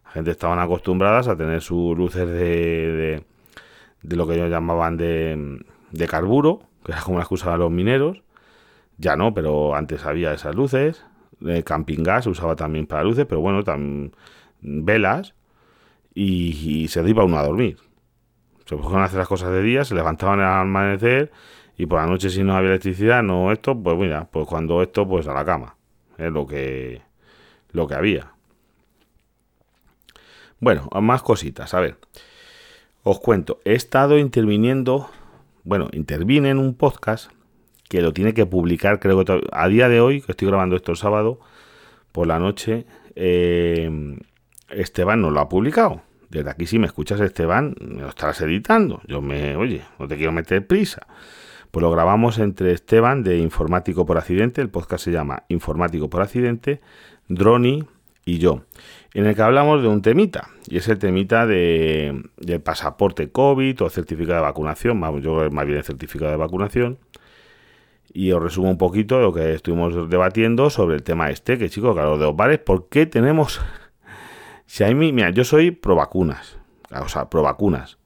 La 0.04 0.12
gente 0.12 0.32
estaban 0.32 0.60
acostumbradas 0.60 1.30
a 1.30 1.38
tener 1.38 1.62
sus 1.62 1.98
luces 1.98 2.28
de, 2.28 3.24
de, 4.02 4.16
lo 4.18 4.28
que 4.28 4.34
ellos 4.34 4.50
llamaban 4.50 4.98
de, 4.98 5.64
de 5.90 6.08
carburo, 6.10 6.64
que 6.84 6.92
era 6.92 7.02
como 7.02 7.18
las 7.20 7.30
que 7.30 7.36
usaban 7.36 7.62
los 7.62 7.72
mineros. 7.72 8.24
Ya 8.98 9.16
no, 9.16 9.34
pero 9.34 9.74
antes 9.74 10.06
había 10.06 10.34
esas 10.34 10.54
luces. 10.54 11.06
El 11.40 11.64
camping 11.64 12.04
gas 12.04 12.26
se 12.26 12.30
usaba 12.30 12.58
también 12.58 12.88
para 12.88 13.06
luces, 13.06 13.26
pero 13.26 13.40
bueno, 13.40 13.64
también 13.64 14.12
velas. 14.62 15.34
Y, 16.14 16.88
se 16.88 17.08
iba 17.08 17.24
uno 17.24 17.38
a 17.38 17.44
dormir. 17.44 17.78
Se 18.66 18.76
pusieron 18.76 19.02
a 19.02 19.06
hacer 19.06 19.20
las 19.20 19.28
cosas 19.28 19.52
de 19.52 19.62
día, 19.62 19.86
se 19.86 19.96
levantaban 19.96 20.40
al 20.40 20.62
amanecer 20.62 21.32
y 21.78 21.86
por 21.86 22.00
la 22.00 22.08
noche 22.08 22.30
si 22.30 22.44
no 22.44 22.56
había 22.56 22.72
electricidad, 22.72 23.24
no 23.24 23.52
esto, 23.52 23.82
pues 23.82 23.96
mira, 23.98 24.28
pues 24.30 24.48
cuando 24.48 24.82
esto, 24.82 25.08
pues 25.08 25.28
a 25.28 25.34
la 25.34 25.46
cama. 25.46 25.76
Es 26.18 26.32
lo 26.32 26.48
que, 26.48 27.02
lo 27.72 27.88
que 27.88 27.94
había. 27.94 28.34
Bueno, 30.60 30.90
más 31.02 31.22
cositas, 31.22 31.74
a 31.76 31.80
ver. 31.80 31.98
Os 33.04 33.20
cuento, 33.20 33.60
he 33.64 33.76
estado 33.76 34.18
interviniendo 34.18 35.10
bueno, 35.68 35.90
interviene 35.92 36.50
en 36.50 36.60
un 36.60 36.76
podcast 36.76 37.30
que 37.90 38.02
lo 38.02 38.14
tiene 38.14 38.34
que 38.34 38.46
publicar, 38.46 39.02
creo 39.02 39.26
que 39.26 39.42
a 39.52 39.68
día 39.68 39.90
de 39.90 40.00
hoy, 40.00 40.22
que 40.22 40.32
estoy 40.32 40.48
grabando 40.48 40.78
esto 40.78 40.94
el 40.94 40.98
sábado 40.98 41.42
por 42.14 42.26
la 42.26 42.40
noche, 42.40 42.86
eh, 43.16 44.18
Esteban 44.70 45.22
no 45.22 45.32
lo 45.32 45.40
ha 45.40 45.50
publicado. 45.50 46.02
Desde 46.30 46.50
aquí, 46.50 46.66
si 46.66 46.78
me 46.80 46.88
escuchas, 46.88 47.22
Esteban, 47.22 47.76
me 47.80 48.02
lo 48.02 48.10
estarás 48.10 48.42
editando. 48.42 49.02
Yo 49.08 49.22
me, 49.22 49.56
oye, 49.56 49.84
no 49.98 50.08
te 50.08 50.18
quiero 50.18 50.32
meter 50.32 50.66
prisa. 50.68 51.08
Pues 51.72 51.82
lo 51.82 51.92
grabamos 51.92 52.38
entre 52.40 52.72
Esteban 52.72 53.24
de 53.24 53.38
Informático 53.38 54.06
por 54.06 54.18
Accidente, 54.18 54.62
el 54.62 54.70
podcast 54.70 55.04
se 55.04 55.12
llama 55.12 55.44
Informático 55.50 56.10
por 56.10 56.22
Accidente, 56.22 56.82
Droni 57.28 57.86
y 58.26 58.40
yo 58.40 58.64
en 59.18 59.26
el 59.26 59.36
que 59.36 59.42
hablamos 59.42 59.82
de 59.82 59.88
un 59.88 60.04
temita, 60.04 60.50
y 60.68 60.78
es 60.78 60.88
el 60.90 61.00
temita 61.00 61.48
de, 61.48 62.24
del 62.38 62.62
pasaporte 62.62 63.32
COVID 63.32 63.82
o 63.82 63.90
certificado 63.90 64.36
de 64.36 64.42
vacunación, 64.42 65.02
yo 65.22 65.50
más 65.50 65.66
bien 65.66 65.80
el 65.80 65.84
certificado 65.84 66.30
de 66.30 66.38
vacunación, 66.38 67.00
y 68.14 68.32
os 68.32 68.42
resumo 68.42 68.70
un 68.70 68.78
poquito 68.78 69.20
lo 69.20 69.34
que 69.34 69.54
estuvimos 69.54 70.08
debatiendo 70.08 70.70
sobre 70.70 70.98
el 70.98 71.02
tema 71.02 71.32
este, 71.32 71.58
que 71.58 71.68
chicos, 71.68 71.96
claro, 71.96 72.20
de 72.20 72.26
los 72.26 72.36
bares, 72.36 72.60
¿por 72.60 72.90
qué 72.90 73.08
tenemos... 73.08 73.60
Si 74.68 74.84
hay, 74.84 74.94
mira, 74.94 75.32
yo 75.32 75.44
soy 75.44 75.72
pro 75.72 75.96
vacunas, 75.96 76.60
o 76.92 77.10
sea, 77.10 77.30
pro 77.30 77.42
vacunas. 77.42 77.98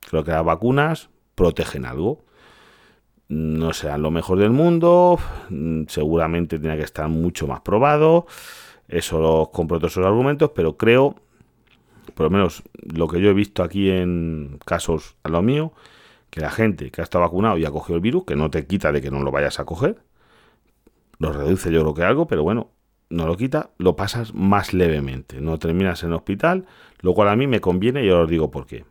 Creo 0.00 0.24
que 0.24 0.32
las 0.32 0.44
vacunas 0.44 1.08
protegen 1.34 1.86
algo. 1.86 2.24
No 3.28 3.72
sean 3.72 4.02
lo 4.02 4.10
mejor 4.10 4.38
del 4.38 4.50
mundo, 4.50 5.18
seguramente 5.88 6.58
tiene 6.58 6.76
que 6.76 6.82
estar 6.82 7.08
mucho 7.08 7.46
más 7.46 7.60
probado 7.60 8.26
eso 8.88 9.20
los 9.20 9.50
compro 9.50 9.78
todos 9.78 9.92
esos 9.92 10.06
argumentos, 10.06 10.50
pero 10.54 10.76
creo, 10.76 11.14
por 12.14 12.24
lo 12.24 12.30
menos 12.30 12.62
lo 12.82 13.06
que 13.06 13.20
yo 13.20 13.28
he 13.28 13.34
visto 13.34 13.62
aquí 13.62 13.90
en 13.90 14.58
casos 14.64 15.16
a 15.22 15.28
lo 15.28 15.42
mío, 15.42 15.72
que 16.30 16.40
la 16.40 16.50
gente 16.50 16.90
que 16.90 17.02
ha 17.02 17.04
estado 17.04 17.22
vacunado 17.22 17.58
y 17.58 17.66
ha 17.66 17.70
cogido 17.70 17.96
el 17.96 18.02
virus, 18.02 18.24
que 18.24 18.34
no 18.34 18.50
te 18.50 18.66
quita 18.66 18.90
de 18.90 19.02
que 19.02 19.10
no 19.10 19.22
lo 19.22 19.30
vayas 19.30 19.60
a 19.60 19.66
coger, 19.66 20.02
lo 21.18 21.32
reduce 21.32 21.70
yo 21.70 21.82
creo 21.82 21.94
que 21.94 22.02
algo, 22.02 22.26
pero 22.26 22.42
bueno, 22.42 22.70
no 23.10 23.26
lo 23.26 23.36
quita, 23.36 23.70
lo 23.78 23.96
pasas 23.96 24.34
más 24.34 24.72
levemente, 24.74 25.40
no 25.40 25.58
terminas 25.58 26.02
en 26.02 26.10
el 26.10 26.16
hospital, 26.16 26.66
lo 27.00 27.14
cual 27.14 27.28
a 27.28 27.36
mí 27.36 27.46
me 27.46 27.60
conviene 27.60 28.04
y 28.04 28.10
os 28.10 28.28
digo 28.28 28.50
por 28.50 28.66
qué. 28.66 28.84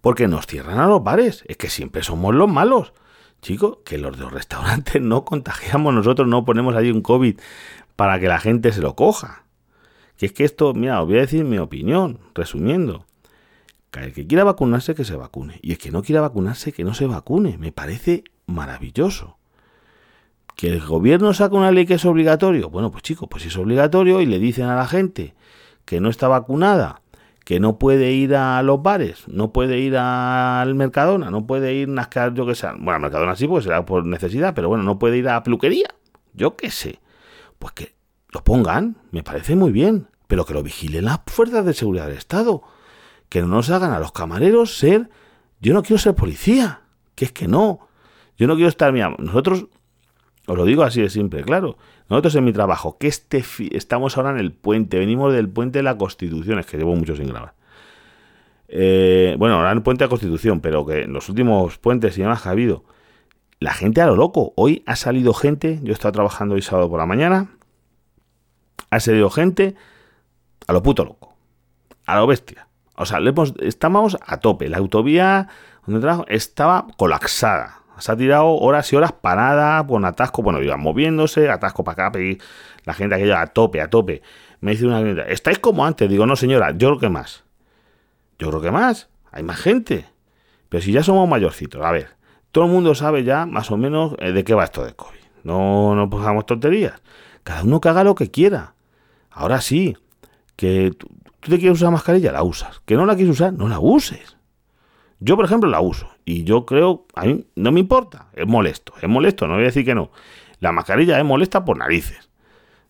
Porque 0.00 0.28
nos 0.28 0.46
cierran 0.46 0.78
a 0.78 0.86
los 0.86 1.02
bares, 1.02 1.44
es 1.46 1.56
que 1.56 1.68
siempre 1.68 2.02
somos 2.02 2.34
los 2.34 2.50
malos. 2.50 2.92
Chicos, 3.40 3.78
que 3.84 3.98
los 3.98 4.16
de 4.16 4.22
los 4.24 4.32
restaurantes 4.32 5.00
no 5.02 5.24
contagiamos 5.24 5.94
nosotros, 5.94 6.28
no 6.28 6.44
ponemos 6.44 6.74
allí 6.76 6.90
un 6.90 7.02
COVID 7.02 7.38
para 7.96 8.20
que 8.20 8.28
la 8.28 8.38
gente 8.38 8.72
se 8.72 8.80
lo 8.80 8.94
coja. 8.94 9.44
Que 10.16 10.26
es 10.26 10.32
que 10.32 10.44
esto, 10.44 10.74
mira, 10.74 11.00
os 11.00 11.08
voy 11.08 11.18
a 11.18 11.22
decir 11.22 11.44
mi 11.44 11.58
opinión, 11.58 12.20
resumiendo. 12.34 13.06
Que 13.90 14.00
el 14.00 14.12
que 14.12 14.26
quiera 14.26 14.44
vacunarse, 14.44 14.94
que 14.94 15.04
se 15.04 15.16
vacune. 15.16 15.58
Y 15.62 15.72
el 15.72 15.78
que 15.78 15.90
no 15.90 16.02
quiera 16.02 16.20
vacunarse, 16.20 16.72
que 16.72 16.84
no 16.84 16.94
se 16.94 17.06
vacune. 17.06 17.58
Me 17.58 17.72
parece 17.72 18.24
maravilloso. 18.46 19.36
Que 20.56 20.68
el 20.68 20.80
gobierno 20.80 21.32
saca 21.34 21.56
una 21.56 21.72
ley 21.72 21.86
que 21.86 21.94
es 21.94 22.04
obligatorio. 22.04 22.70
Bueno, 22.70 22.90
pues 22.90 23.02
chicos, 23.02 23.28
pues 23.30 23.46
es 23.46 23.56
obligatorio 23.56 24.20
y 24.20 24.26
le 24.26 24.38
dicen 24.38 24.66
a 24.66 24.76
la 24.76 24.86
gente 24.86 25.34
que 25.84 26.00
no 26.00 26.08
está 26.08 26.28
vacunada, 26.28 27.02
que 27.44 27.58
no 27.58 27.78
puede 27.78 28.12
ir 28.12 28.36
a 28.36 28.62
los 28.62 28.82
bares, 28.82 29.26
no 29.28 29.52
puede 29.52 29.78
ir 29.78 29.96
al 29.96 30.74
Mercadona, 30.74 31.30
no 31.30 31.46
puede 31.46 31.74
ir 31.74 31.88
a 31.98 32.34
yo 32.34 32.46
que 32.46 32.54
sea. 32.54 32.74
Bueno, 32.78 33.00
Mercadona 33.00 33.34
sí, 33.34 33.48
pues 33.48 33.64
será 33.64 33.84
por 33.84 34.06
necesidad, 34.06 34.54
pero 34.54 34.68
bueno, 34.68 34.84
no 34.84 34.98
puede 34.98 35.18
ir 35.18 35.28
a 35.28 35.42
peluquería. 35.42 35.88
Yo 36.34 36.56
qué 36.56 36.70
sé 36.70 37.00
pues 37.62 37.74
que 37.74 37.94
lo 38.30 38.42
pongan, 38.42 38.96
me 39.12 39.22
parece 39.22 39.54
muy 39.54 39.70
bien, 39.70 40.08
pero 40.26 40.44
que 40.44 40.52
lo 40.52 40.64
vigilen 40.64 41.04
las 41.04 41.20
fuerzas 41.26 41.64
de 41.64 41.74
seguridad 41.74 42.08
del 42.08 42.16
Estado, 42.16 42.64
que 43.28 43.40
no 43.40 43.46
nos 43.46 43.70
hagan 43.70 43.92
a 43.92 44.00
los 44.00 44.10
camareros 44.10 44.78
ser, 44.78 45.10
yo 45.60 45.72
no 45.72 45.84
quiero 45.84 46.02
ser 46.02 46.16
policía, 46.16 46.80
que 47.14 47.26
es 47.26 47.30
que 47.30 47.46
no, 47.46 47.86
yo 48.36 48.48
no 48.48 48.56
quiero 48.56 48.68
estar, 48.68 48.92
mira, 48.92 49.14
nosotros, 49.16 49.66
os 50.46 50.56
lo 50.56 50.64
digo 50.64 50.82
así 50.82 51.00
de 51.00 51.10
simple, 51.10 51.42
claro, 51.42 51.76
nosotros 52.08 52.34
en 52.34 52.44
mi 52.44 52.52
trabajo, 52.52 52.98
que 52.98 53.06
este 53.06 53.44
estamos 53.72 54.16
ahora 54.16 54.30
en 54.30 54.38
el 54.38 54.52
puente, 54.52 54.98
venimos 54.98 55.32
del 55.32 55.48
puente 55.48 55.78
de 55.78 55.82
la 55.84 55.96
Constitución, 55.96 56.58
es 56.58 56.66
que 56.66 56.76
llevo 56.76 56.94
mucho 56.96 57.16
sin 57.16 57.28
grabar. 57.28 57.54
Eh, 58.68 59.36
bueno, 59.38 59.56
ahora 59.56 59.70
en 59.70 59.78
el 59.78 59.82
puente 59.82 60.02
de 60.02 60.06
la 60.06 60.10
Constitución, 60.10 60.60
pero 60.60 60.84
que 60.86 61.02
en 61.02 61.12
los 61.12 61.28
últimos 61.28 61.78
puentes 61.78 62.16
y 62.18 62.22
demás 62.22 62.42
que 62.42 62.48
ha 62.48 62.52
habido, 62.52 62.84
la 63.60 63.72
gente 63.72 64.00
a 64.00 64.06
lo 64.06 64.16
loco. 64.16 64.52
Hoy 64.56 64.82
ha 64.86 64.96
salido 64.96 65.34
gente, 65.34 65.78
yo 65.82 65.90
he 65.90 65.94
estado 65.94 66.12
trabajando 66.12 66.56
hoy 66.56 66.62
sábado 66.62 66.90
por 66.90 66.98
la 66.98 67.06
mañana, 67.06 67.50
ha 68.90 69.00
salido 69.00 69.30
gente 69.30 69.76
a 70.66 70.72
lo 70.72 70.82
puto 70.82 71.04
loco, 71.04 71.34
a 72.06 72.16
lo 72.16 72.26
bestia. 72.26 72.66
O 72.96 73.06
sea, 73.06 73.18
estábamos 73.60 74.18
a 74.24 74.40
tope. 74.40 74.68
La 74.68 74.78
autovía 74.78 75.48
donde 75.86 76.00
trabajo 76.00 76.24
estaba 76.28 76.86
colapsada. 76.96 77.81
Se 78.02 78.10
ha 78.10 78.16
tirado 78.16 78.48
horas 78.48 78.92
y 78.92 78.96
horas 78.96 79.12
parada, 79.12 79.86
con 79.86 80.04
atasco. 80.04 80.42
Bueno, 80.42 80.60
iban 80.60 80.80
moviéndose, 80.80 81.48
atasco 81.48 81.84
para 81.84 82.08
acá, 82.08 82.18
y 82.20 82.36
la 82.82 82.94
gente 82.94 83.14
aquella 83.14 83.40
a 83.40 83.46
tope, 83.46 83.80
a 83.80 83.88
tope. 83.88 84.22
Me 84.58 84.72
dice 84.72 84.86
una 84.86 84.98
gente, 84.98 85.32
¿estáis 85.32 85.60
como 85.60 85.86
antes? 85.86 86.10
Digo, 86.10 86.26
no 86.26 86.34
señora, 86.34 86.72
yo 86.72 86.88
creo 86.88 86.98
que 86.98 87.08
más. 87.10 87.44
Yo 88.40 88.48
creo 88.48 88.60
que 88.60 88.72
más. 88.72 89.08
Hay 89.30 89.44
más 89.44 89.60
gente. 89.60 90.06
Pero 90.68 90.82
si 90.82 90.90
ya 90.90 91.04
somos 91.04 91.28
mayorcitos, 91.28 91.80
a 91.80 91.92
ver, 91.92 92.08
todo 92.50 92.64
el 92.64 92.72
mundo 92.72 92.92
sabe 92.96 93.22
ya 93.22 93.46
más 93.46 93.70
o 93.70 93.76
menos 93.76 94.16
eh, 94.18 94.32
de 94.32 94.42
qué 94.42 94.54
va 94.54 94.64
esto 94.64 94.84
de 94.84 94.94
COVID. 94.94 95.20
No 95.44 95.94
nos 95.94 96.08
pongamos 96.08 96.44
tonterías. 96.44 97.00
Cada 97.44 97.62
uno 97.62 97.80
que 97.80 97.88
haga 97.88 98.02
lo 98.02 98.16
que 98.16 98.32
quiera. 98.32 98.74
Ahora 99.30 99.60
sí, 99.60 99.96
que 100.56 100.90
tú, 100.98 101.06
te 101.38 101.56
quieres 101.60 101.78
usar 101.78 101.92
mascarilla, 101.92 102.32
la 102.32 102.42
usas. 102.42 102.80
Que 102.84 102.96
no 102.96 103.06
la 103.06 103.14
quieres 103.14 103.34
usar, 103.34 103.52
no 103.52 103.68
la 103.68 103.78
uses. 103.78 104.38
Yo, 105.24 105.36
por 105.36 105.44
ejemplo, 105.44 105.70
la 105.70 105.80
uso. 105.80 106.08
Y 106.24 106.42
yo 106.42 106.66
creo, 106.66 107.06
a 107.14 107.24
mí 107.24 107.46
no 107.54 107.70
me 107.70 107.78
importa. 107.78 108.26
Es 108.32 108.46
molesto, 108.46 108.92
es 109.00 109.08
molesto, 109.08 109.46
no 109.46 109.54
voy 109.54 109.62
a 109.62 109.66
decir 109.66 109.84
que 109.84 109.94
no. 109.94 110.10
La 110.58 110.72
mascarilla 110.72 111.16
es 111.16 111.24
molesta 111.24 111.64
por 111.64 111.78
narices. 111.78 112.28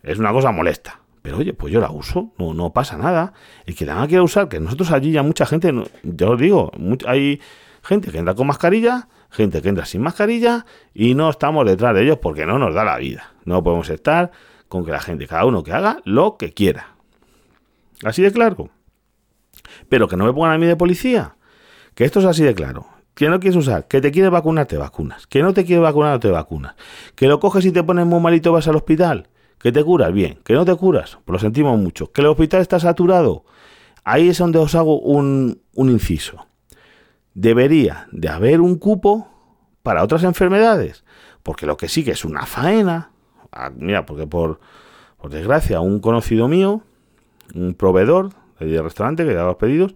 Es 0.02 0.18
una 0.18 0.32
cosa 0.32 0.50
molesta. 0.50 1.00
Pero 1.20 1.38
oye, 1.38 1.52
pues 1.52 1.72
yo 1.72 1.80
la 1.80 1.90
uso, 1.90 2.32
no, 2.38 2.54
no 2.54 2.72
pasa 2.72 2.96
nada. 2.96 3.34
El 3.66 3.76
que 3.76 3.84
la 3.84 4.06
quiera 4.06 4.22
usar, 4.22 4.48
que 4.48 4.60
nosotros 4.60 4.90
allí 4.92 5.12
ya 5.12 5.22
mucha 5.22 5.44
gente, 5.44 5.72
yo 6.02 6.30
os 6.30 6.40
digo, 6.40 6.72
hay 7.06 7.40
gente 7.82 8.10
que 8.10 8.18
entra 8.18 8.34
con 8.34 8.46
mascarilla, 8.46 9.08
gente 9.30 9.60
que 9.60 9.68
entra 9.68 9.84
sin 9.84 10.00
mascarilla 10.00 10.64
y 10.94 11.14
no 11.14 11.28
estamos 11.28 11.66
detrás 11.66 11.94
de 11.94 12.02
ellos 12.02 12.18
porque 12.18 12.46
no 12.46 12.58
nos 12.58 12.74
da 12.74 12.82
la 12.82 12.96
vida. 12.96 13.34
No 13.44 13.62
podemos 13.62 13.90
estar 13.90 14.30
con 14.68 14.86
que 14.86 14.90
la 14.90 15.00
gente, 15.00 15.26
cada 15.26 15.44
uno 15.44 15.62
que 15.62 15.72
haga 15.72 16.00
lo 16.04 16.38
que 16.38 16.54
quiera. 16.54 16.96
Así 18.04 18.22
de 18.22 18.32
claro. 18.32 18.70
Pero 19.90 20.08
que 20.08 20.16
no 20.16 20.24
me 20.24 20.32
pongan 20.32 20.52
a 20.52 20.58
mí 20.58 20.66
de 20.66 20.76
policía. 20.76 21.36
Que 21.94 22.04
esto 22.04 22.20
es 22.20 22.26
así 22.26 22.42
de 22.42 22.54
claro. 22.54 22.86
Que 23.14 23.28
no 23.28 23.40
quieres 23.40 23.56
usar, 23.56 23.86
que 23.88 24.00
te 24.00 24.10
quieres 24.10 24.30
vacunar, 24.30 24.66
te 24.66 24.78
vacunas. 24.78 25.26
Que 25.26 25.42
no 25.42 25.52
te 25.52 25.64
quieres 25.64 25.82
vacunar, 25.82 26.12
no 26.12 26.20
te 26.20 26.30
vacunas. 26.30 26.74
Que 27.14 27.26
lo 27.26 27.40
coges 27.40 27.64
y 27.66 27.72
te 27.72 27.82
pones 27.82 28.06
muy 28.06 28.20
malito, 28.20 28.52
vas 28.52 28.68
al 28.68 28.76
hospital. 28.76 29.28
Que 29.58 29.70
te 29.70 29.84
curas, 29.84 30.12
bien. 30.12 30.38
Que 30.44 30.54
no 30.54 30.64
te 30.64 30.74
curas, 30.74 31.18
pues 31.24 31.34
lo 31.34 31.38
sentimos 31.38 31.78
mucho. 31.78 32.10
Que 32.10 32.22
el 32.22 32.28
hospital 32.28 32.62
está 32.62 32.80
saturado. 32.80 33.44
Ahí 34.04 34.28
es 34.28 34.38
donde 34.38 34.58
os 34.58 34.74
hago 34.74 34.98
un, 34.98 35.60
un 35.74 35.90
inciso. 35.90 36.46
Debería 37.34 38.08
de 38.10 38.28
haber 38.28 38.60
un 38.60 38.76
cupo 38.76 39.28
para 39.82 40.02
otras 40.02 40.24
enfermedades. 40.24 41.04
Porque 41.42 41.66
lo 41.66 41.76
que 41.76 41.88
sí 41.88 42.04
que 42.04 42.12
es 42.12 42.24
una 42.24 42.46
faena. 42.46 43.10
Ah, 43.52 43.70
mira, 43.74 44.06
porque 44.06 44.26
por, 44.26 44.60
por 45.18 45.30
desgracia, 45.30 45.80
un 45.80 46.00
conocido 46.00 46.48
mío, 46.48 46.82
un 47.54 47.74
proveedor 47.74 48.30
de 48.58 48.80
restaurante 48.80 49.24
que 49.24 49.34
da 49.34 49.44
los 49.44 49.56
pedidos, 49.56 49.94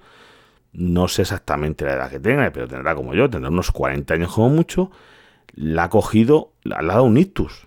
no 0.76 1.08
sé 1.08 1.22
exactamente 1.22 1.84
la 1.84 1.94
edad 1.94 2.10
que 2.10 2.20
tenga, 2.20 2.50
pero 2.52 2.68
tendrá 2.68 2.94
como 2.94 3.14
yo, 3.14 3.30
tendrá 3.30 3.50
unos 3.50 3.70
40 3.70 4.14
años 4.14 4.32
como 4.32 4.50
mucho, 4.50 4.90
la 5.54 5.84
ha 5.84 5.88
cogido, 5.88 6.52
le 6.62 6.74
ha 6.74 6.82
dado 6.82 7.04
un 7.04 7.16
ictus. 7.16 7.66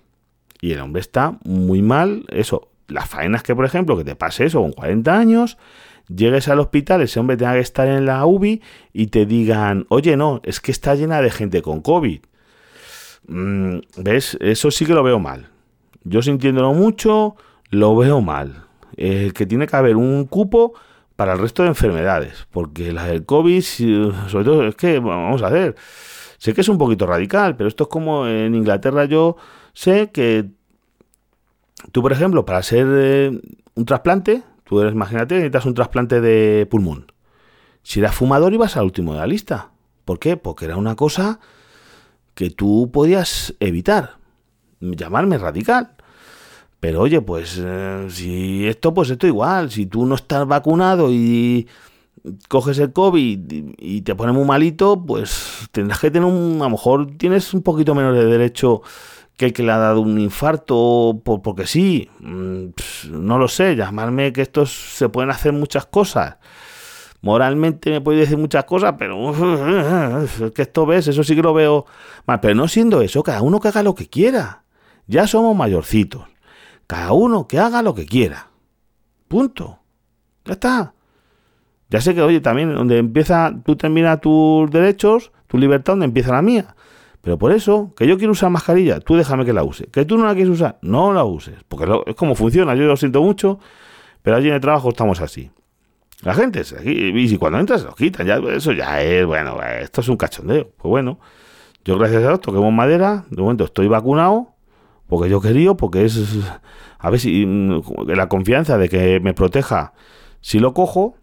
Y 0.61 0.73
el 0.73 0.79
hombre 0.79 1.01
está 1.01 1.39
muy 1.43 1.81
mal, 1.81 2.25
eso, 2.29 2.69
las 2.87 3.09
faenas 3.09 3.43
que, 3.43 3.55
por 3.55 3.65
ejemplo, 3.65 3.97
que 3.97 4.03
te 4.03 4.15
pase 4.15 4.45
eso 4.45 4.61
con 4.61 4.73
40 4.73 5.17
años, 5.17 5.57
llegues 6.07 6.47
al 6.49 6.59
hospital, 6.59 7.01
ese 7.01 7.19
hombre 7.19 7.37
tenga 7.37 7.53
que 7.53 7.59
estar 7.59 7.87
en 7.87 8.05
la 8.05 8.25
UBI 8.25 8.61
y 8.93 9.07
te 9.07 9.25
digan, 9.25 9.85
oye, 9.89 10.15
no, 10.15 10.41
es 10.43 10.59
que 10.59 10.71
está 10.71 10.93
llena 10.93 11.21
de 11.21 11.31
gente 11.31 11.61
con 11.63 11.81
COVID. 11.81 12.19
Mm, 13.27 13.77
¿Ves? 13.97 14.37
Eso 14.39 14.69
sí 14.69 14.85
que 14.85 14.93
lo 14.93 15.03
veo 15.03 15.19
mal. 15.19 15.47
Yo 16.03 16.21
sintiéndolo 16.21 16.73
mucho, 16.73 17.35
lo 17.69 17.95
veo 17.95 18.21
mal. 18.21 18.65
Eh, 18.97 19.31
que 19.33 19.45
tiene 19.45 19.65
que 19.65 19.75
haber 19.75 19.95
un 19.95 20.25
cupo 20.25 20.73
para 21.19 21.33
el 21.33 21.39
resto 21.39 21.63
de 21.63 21.67
enfermedades, 21.67 22.47
porque 22.49 22.93
la 22.93 23.03
del 23.03 23.25
COVID, 23.25 23.61
sobre 23.61 24.45
todo, 24.45 24.65
es 24.65 24.75
que, 24.75 24.99
vamos 24.99 25.43
a 25.43 25.49
ver, 25.49 25.75
sé 26.37 26.53
que 26.53 26.61
es 26.61 26.69
un 26.69 26.77
poquito 26.77 27.05
radical, 27.05 27.57
pero 27.57 27.67
esto 27.67 27.83
es 27.83 27.89
como 27.89 28.25
en 28.25 28.55
Inglaterra 28.55 29.03
yo 29.03 29.35
sé 29.73 30.11
que 30.11 30.49
tú, 31.91 32.01
por 32.01 32.13
ejemplo, 32.13 32.45
para 32.45 32.59
hacer 32.59 32.87
eh, 32.89 33.37
un 33.75 33.83
trasplante, 33.83 34.43
tú 34.63 34.79
eres, 34.79 34.93
imagínate, 34.93 35.35
necesitas 35.35 35.65
un 35.65 35.73
trasplante 35.73 36.21
de 36.21 36.65
pulmón. 36.71 37.11
Si 37.83 37.99
eras 37.99 38.15
fumador 38.15 38.53
ibas 38.53 38.77
al 38.77 38.85
último 38.85 39.11
de 39.11 39.19
la 39.19 39.27
lista. 39.27 39.71
¿Por 40.05 40.19
qué? 40.19 40.37
Porque 40.37 40.63
era 40.63 40.77
una 40.77 40.95
cosa 40.95 41.41
que 42.33 42.49
tú 42.49 42.91
podías 42.93 43.55
evitar. 43.59 44.19
Llamarme 44.79 45.37
radical. 45.37 45.97
Pero 46.79 47.01
oye, 47.01 47.21
pues 47.21 47.59
eh, 47.61 48.07
si 48.09 48.67
esto, 48.67 48.93
pues 48.93 49.09
esto 49.09 49.27
igual, 49.27 49.69
si 49.71 49.85
tú 49.85 50.05
no 50.05 50.15
estás 50.15 50.47
vacunado 50.47 51.11
y 51.11 51.67
coges 52.47 52.79
el 52.79 52.93
COVID 52.93 53.39
y, 53.77 54.01
te 54.01 54.15
pones 54.15 54.35
muy 54.35 54.45
malito, 54.45 55.03
pues 55.05 55.67
tendrás 55.71 55.99
que 55.99 56.11
tener 56.11 56.27
un, 56.27 56.57
a 56.61 56.65
lo 56.65 56.71
mejor 56.71 57.17
tienes 57.17 57.53
un 57.53 57.63
poquito 57.63 57.95
menos 57.95 58.15
de 58.15 58.25
derecho 58.25 58.81
que 59.37 59.47
el 59.47 59.53
que 59.53 59.63
le 59.63 59.71
ha 59.71 59.77
dado 59.77 60.01
un 60.01 60.19
infarto 60.19 61.21
por, 61.23 61.41
porque 61.41 61.65
sí, 61.65 62.09
mm, 62.19 62.65
no 63.11 63.37
lo 63.37 63.47
sé, 63.47 63.75
llamarme 63.75 64.33
que 64.33 64.41
estos 64.41 64.71
se 64.71 65.09
pueden 65.09 65.31
hacer 65.31 65.53
muchas 65.53 65.85
cosas. 65.85 66.37
Moralmente 67.21 67.89
me 67.89 68.01
puede 68.01 68.19
decir 68.19 68.37
muchas 68.37 68.63
cosas, 68.65 68.95
pero 68.97 69.31
es 70.23 70.51
que 70.53 70.61
esto 70.61 70.85
ves, 70.85 71.07
eso 71.07 71.23
sí 71.23 71.35
que 71.35 71.41
lo 71.41 71.53
veo. 71.53 71.85
Pero 72.41 72.55
no 72.55 72.67
siendo 72.67 73.01
eso, 73.01 73.23
cada 73.23 73.41
uno 73.41 73.59
que 73.59 73.67
haga 73.67 73.83
lo 73.83 73.95
que 73.95 74.07
quiera. 74.07 74.63
Ya 75.07 75.27
somos 75.27 75.55
mayorcitos. 75.55 76.28
Cada 76.89 77.13
uno 77.13 77.47
que 77.47 77.59
haga 77.59 77.83
lo 77.83 77.93
que 77.93 78.07
quiera. 78.07 78.47
Punto. 79.27 79.77
Ya 80.43 80.53
está. 80.53 80.95
Ya 81.91 82.01
sé 82.01 82.15
que, 82.15 82.23
oye, 82.23 82.41
también 82.41 82.73
donde 82.73 82.97
empieza, 82.97 83.53
tú 83.63 83.75
terminas 83.75 84.19
tus 84.21 84.71
derechos, 84.71 85.31
tu 85.45 85.59
libertad, 85.59 85.93
donde 85.93 86.05
empieza 86.05 86.31
la 86.31 86.41
mía. 86.41 86.75
Pero 87.21 87.37
por 87.37 87.51
eso, 87.51 87.93
que 87.95 88.07
yo 88.07 88.17
quiero 88.17 88.31
usar 88.31 88.49
mascarilla, 88.49 89.01
tú 89.01 89.15
déjame 89.15 89.45
que 89.45 89.53
la 89.53 89.61
use. 89.61 89.85
Que 89.85 90.03
tú 90.03 90.17
no 90.17 90.25
la 90.25 90.33
quieres 90.33 90.51
usar, 90.51 90.79
no 90.81 91.13
la 91.13 91.25
uses. 91.25 91.63
Porque 91.67 91.85
es 92.07 92.15
como 92.15 92.33
funciona, 92.33 92.73
yo 92.73 92.85
lo 92.85 92.97
siento 92.97 93.21
mucho, 93.21 93.59
pero 94.23 94.37
allí 94.37 94.47
en 94.47 94.55
el 94.55 94.61
trabajo 94.61 94.89
estamos 94.89 95.21
así. 95.21 95.51
La 96.23 96.33
gente, 96.33 96.63
y 96.85 97.29
si 97.29 97.37
cuando 97.37 97.59
entras 97.59 97.81
se 97.81 97.87
lo 97.87 97.93
quitan, 97.93 98.25
ya, 98.25 98.37
eso 98.37 98.71
ya 98.71 98.99
es, 99.03 99.27
bueno, 99.27 99.61
esto 99.79 100.01
es 100.01 100.09
un 100.09 100.17
cachondeo. 100.17 100.71
Pues 100.75 100.89
bueno, 100.89 101.19
yo 101.85 101.99
gracias 101.99 102.23
a 102.23 102.33
esto 102.33 102.39
toquemos 102.39 102.73
madera, 102.73 103.25
de 103.29 103.43
momento 103.43 103.65
estoy 103.65 103.87
vacunado, 103.87 104.55
porque 105.09 105.29
yo 105.29 105.41
quería, 105.41 105.73
porque 105.73 106.05
es 106.05 106.17
a 106.99 107.09
ver 107.09 107.19
si 107.19 107.45
mm, 107.45 107.81
la 108.07 108.29
confianza 108.29 108.77
de 108.77 108.87
que 108.87 109.19
me 109.19 109.33
proteja 109.33 109.93
si 110.39 110.59
lo 110.59 110.73
cojo, 110.73 111.17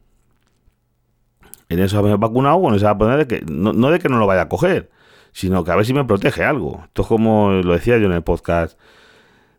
en 1.68 1.78
eso 1.78 2.02
me 2.02 2.10
he 2.10 2.16
vacunado, 2.16 2.60
con 2.60 2.74
esa 2.74 2.94
de 2.94 3.26
que 3.26 3.40
no, 3.48 3.72
no, 3.72 3.90
de 3.90 3.98
que 3.98 4.08
no 4.08 4.18
lo 4.18 4.26
vaya 4.26 4.42
a 4.42 4.48
coger, 4.48 4.90
sino 5.32 5.64
que 5.64 5.70
a 5.70 5.76
ver 5.76 5.86
si 5.86 5.94
me 5.94 6.04
protege 6.04 6.44
algo. 6.44 6.82
Esto 6.84 7.02
es 7.02 7.08
como 7.08 7.52
lo 7.52 7.72
decía 7.72 7.96
yo 7.98 8.06
en 8.06 8.12
el 8.12 8.22
podcast 8.22 8.78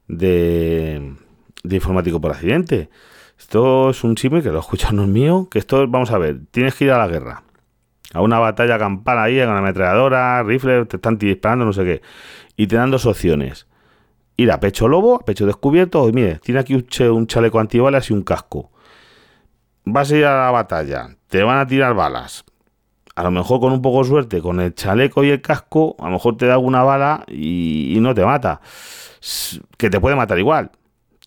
de, 0.08 1.16
de 1.63 1.76
informático 1.76 2.22
por 2.22 2.32
accidente. 2.32 2.90
Esto 3.40 3.92
es 3.92 4.04
un 4.04 4.18
símil 4.18 4.44
que 4.44 4.50
lo 4.50 4.60
escuchan 4.60 4.96
no 4.96 5.04
es 5.04 5.10
mío, 5.10 5.48
que 5.50 5.60
esto, 5.60 5.88
vamos 5.88 6.12
a 6.12 6.18
ver, 6.18 6.42
tienes 6.52 6.76
que 6.76 6.86
ir 6.86 6.92
a 6.92 6.98
la 6.98 7.08
guerra. 7.08 7.44
A 8.13 8.22
una 8.22 8.40
batalla 8.40 8.78
campal 8.78 9.20
ahí, 9.20 9.40
con 9.40 9.50
una 9.50 9.60
ametralladora, 9.60 10.44
rifle, 10.44 10.86
te 10.86 10.98
están 10.98 11.18
disparando, 11.18 11.66
no 11.66 11.74
sé 11.74 11.84
qué. 11.84 12.02
Y 12.56 12.68
te 12.68 12.76
dan 12.76 12.92
dos 12.92 13.06
opciones 13.06 13.68
ir 14.38 14.52
a 14.52 14.60
pecho 14.60 14.88
lobo, 14.88 15.15
a 15.15 15.26
pecho 15.26 15.45
descubierto, 15.45 16.08
y 16.08 16.13
mire, 16.13 16.39
tiene 16.39 16.62
aquí 16.62 16.76
un, 16.76 17.28
chaleco 17.28 17.60
antibalas 17.60 18.10
y 18.10 18.13
un 18.13 18.21
casco. 18.21 18.71
Vas 19.84 20.12
a 20.12 20.17
ir 20.17 20.26
a 20.26 20.45
la 20.45 20.52
batalla, 20.52 21.17
te 21.28 21.43
van 21.43 21.58
a 21.58 21.67
tirar 21.67 21.95
balas. 21.95 22.45
A 23.15 23.23
lo 23.23 23.32
mejor 23.32 23.60
con 23.60 23.73
un 23.73 23.82
poco 23.82 24.04
de 24.04 24.10
suerte, 24.10 24.41
con 24.41 24.60
el 24.60 24.76
chaleco 24.76 25.23
y 25.23 25.32
el 25.32 25.41
casco, 25.41 25.95
a 26.00 26.06
lo 26.06 26.12
mejor 26.12 26.38
te 26.38 26.45
da 26.45 26.54
alguna 26.54 26.84
bala 26.84 27.26
y, 27.28 27.97
no 28.00 28.13
te 28.13 28.23
mata. 28.23 28.62
Que 29.76 29.89
te 29.89 30.00
puede 30.00 30.15
matar 30.15 30.38
igual. 30.38 30.69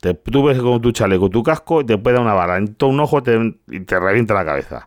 Te, 0.01 0.15
tú 0.15 0.45
ves 0.45 0.59
con 0.61 0.81
tu 0.81 0.93
chaleco, 0.93 1.29
tu 1.29 1.43
casco, 1.43 1.85
te 1.85 1.99
puede 1.99 2.15
dar 2.15 2.23
una 2.23 2.35
bala 2.35 2.59
en 2.59 2.75
todo 2.75 2.91
un 2.91 3.01
ojo 3.01 3.19
y 3.69 3.81
te 3.81 3.99
revienta 3.99 4.35
la 4.35 4.45
cabeza. 4.45 4.87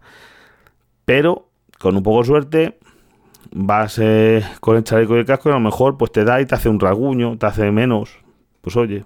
Pero, 1.03 1.49
con 1.77 1.97
un 1.97 2.03
poco 2.03 2.19
de 2.19 2.25
suerte, 2.25 2.79
vas 3.51 3.99
con 4.59 4.77
el 4.77 4.83
chaleco 4.83 5.15
y 5.15 5.19
el 5.19 5.25
casco 5.25 5.49
y 5.49 5.51
a 5.51 5.55
lo 5.55 5.61
mejor 5.61 5.97
pues 5.97 6.11
te 6.11 6.23
da 6.23 6.41
y 6.41 6.45
te 6.45 6.55
hace 6.55 6.69
un 6.69 6.79
rasguño, 6.79 7.37
te 7.37 7.45
hace 7.45 7.71
menos. 7.71 8.17
Pues 8.61 8.75
oye, 8.75 9.05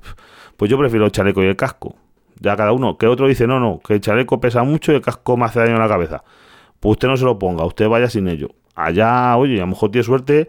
pues 0.57 0.69
yo 0.69 0.77
prefiero 0.77 1.05
el 1.05 1.11
chaleco 1.11 1.43
y 1.43 1.47
el 1.47 1.55
casco. 1.55 1.95
Ya 2.39 2.55
cada 2.55 2.71
uno, 2.71 2.97
que 2.97 3.07
otro 3.07 3.27
dice, 3.27 3.47
no, 3.47 3.59
no, 3.59 3.79
que 3.79 3.95
el 3.95 4.01
chaleco 4.01 4.39
pesa 4.39 4.63
mucho 4.63 4.91
y 4.91 4.95
el 4.95 5.01
casco 5.01 5.37
me 5.37 5.45
hace 5.45 5.59
daño 5.59 5.73
en 5.73 5.79
la 5.79 5.87
cabeza. 5.87 6.23
Pues 6.79 6.93
usted 6.93 7.07
no 7.07 7.17
se 7.17 7.25
lo 7.25 7.39
ponga, 7.39 7.65
usted 7.65 7.87
vaya 7.89 8.09
sin 8.09 8.27
ello. 8.27 8.49
Allá, 8.75 9.35
oye, 9.37 9.57
a 9.57 9.61
lo 9.61 9.67
mejor 9.67 9.89
tiene 9.89 10.03
suerte 10.03 10.47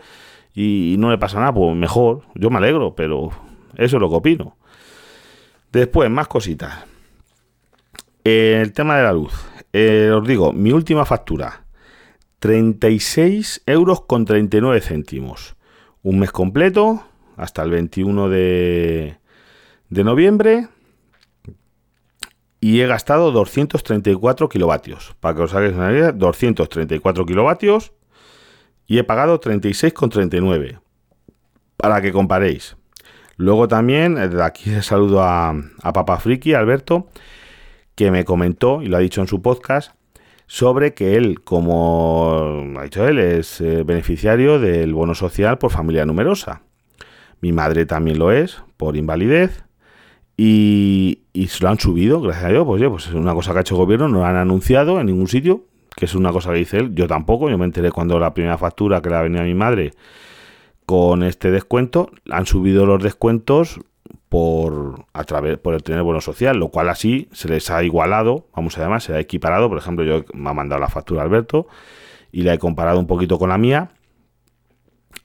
y, 0.55 0.96
no 0.98 1.11
le 1.11 1.18
pasa 1.18 1.38
nada, 1.38 1.55
pues 1.55 1.74
mejor, 1.74 2.22
yo 2.35 2.51
me 2.51 2.59
alegro, 2.59 2.94
pero 2.94 3.31
eso 3.77 3.96
es 3.96 4.01
lo 4.01 4.11
que 4.11 4.16
opino. 4.16 4.57
Después, 5.72 6.11
más 6.11 6.29
cositas. 6.29 6.85
El 8.24 8.72
tema 8.72 8.96
de 8.96 9.03
la 9.03 9.12
luz. 9.12 9.33
Eh, 9.72 10.11
os 10.14 10.27
digo, 10.27 10.53
mi 10.53 10.72
última 10.72 11.05
factura 11.05 11.67
36 12.38 13.62
euros 13.66 14.03
con 14.03 14.24
39 14.24 14.81
céntimos. 14.81 15.57
Un 16.03 16.20
mes 16.20 16.31
completo, 16.31 17.05
hasta 17.37 17.62
el 17.62 17.70
21 17.70 18.29
de, 18.29 19.18
de 19.88 20.05
noviembre. 20.05 20.68
Y 22.61 22.81
he 22.81 22.87
gastado 22.87 23.31
234 23.33 24.48
kilovatios. 24.48 25.14
Para 25.20 25.37
que 25.37 25.42
os 25.42 25.55
hagáis 25.55 25.74
una 25.74 25.92
idea, 25.92 26.12
234 26.12 27.27
kilovatios. 27.27 27.92
Y 28.87 28.98
he 28.98 29.05
pagado 29.05 29.40
36,39. 29.40 30.81
Para 31.77 32.01
que 32.01 32.12
comparéis. 32.12 32.77
Luego 33.37 33.68
también, 33.68 34.16
de 34.16 34.42
aquí 34.42 34.70
saludo 34.83 35.22
a, 35.22 35.51
a 35.51 35.92
Papa 35.92 36.18
Friki, 36.18 36.55
Alberto, 36.55 37.09
que 37.94 38.11
me 38.11 38.24
comentó, 38.24 38.83
y 38.83 38.87
lo 38.87 38.96
ha 38.96 39.01
dicho 39.01 39.20
en 39.20 39.29
su 39.29 39.42
podcast, 39.42 39.92
sobre 40.48 40.94
que 40.94 41.16
él, 41.16 41.42
como 41.44 42.64
ha 42.78 42.82
dicho 42.82 43.06
él, 43.06 43.18
es 43.18 43.61
eh, 43.61 43.84
beneficiario 43.84 44.58
del 44.58 44.94
bono 44.94 45.14
social 45.14 45.58
por 45.58 45.70
familia 45.70 46.06
numerosa. 46.06 46.62
Mi 47.40 47.52
madre 47.52 47.84
también 47.84 48.18
lo 48.18 48.32
es, 48.32 48.61
por 48.78 48.96
invalidez. 48.96 49.62
Y, 50.37 51.20
se 51.48 51.62
lo 51.62 51.68
han 51.68 51.78
subido, 51.78 52.20
gracias 52.20 52.46
a 52.46 52.48
Dios, 52.48 52.64
pues, 52.64 52.82
pues 52.88 53.06
es 53.08 53.14
una 53.14 53.34
cosa 53.34 53.52
que 53.52 53.58
ha 53.58 53.61
hecho 53.61 53.74
el 53.74 53.80
gobierno, 53.80 54.08
no 54.08 54.18
lo 54.18 54.24
han 54.24 54.37
anunciado 54.37 55.00
en 55.00 55.06
ningún 55.06 55.28
sitio, 55.28 55.64
que 55.94 56.06
es 56.06 56.14
una 56.14 56.32
cosa 56.32 56.52
que 56.52 56.58
dice 56.58 56.78
él, 56.78 56.94
yo 56.94 57.06
tampoco, 57.06 57.50
yo 57.50 57.58
me 57.58 57.64
enteré 57.64 57.90
cuando 57.90 58.18
la 58.18 58.32
primera 58.32 58.56
factura 58.56 59.02
que 59.02 59.11
le 59.11 59.16
ha 59.16 59.22
venido 59.22 59.42
a 59.42 59.46
mi 59.46 59.54
madre 59.54 59.92
con 60.87 61.22
este 61.24 61.50
descuento, 61.50 62.11
han 62.30 62.46
subido 62.46 62.87
los 62.87 63.02
descuentos 63.02 63.80
por 64.28 65.06
a 65.12 65.24
través 65.24 65.58
por 65.58 65.74
el 65.74 65.82
tener 65.82 66.02
bono 66.02 66.20
social, 66.20 66.56
lo 66.58 66.68
cual 66.68 66.88
así 66.88 67.28
se 67.32 67.48
les 67.48 67.70
ha 67.70 67.82
igualado, 67.82 68.46
vamos 68.54 68.76
a 68.76 68.82
llamar, 68.82 69.00
se 69.00 69.14
ha 69.14 69.20
equiparado. 69.20 69.68
Por 69.68 69.78
ejemplo, 69.78 70.04
yo 70.04 70.24
me 70.34 70.50
ha 70.50 70.54
mandado 70.54 70.80
la 70.80 70.88
factura 70.88 71.22
Alberto 71.22 71.66
y 72.30 72.42
la 72.42 72.54
he 72.54 72.58
comparado 72.58 72.98
un 72.98 73.06
poquito 73.06 73.38
con 73.38 73.48
la 73.48 73.58
mía 73.58 73.90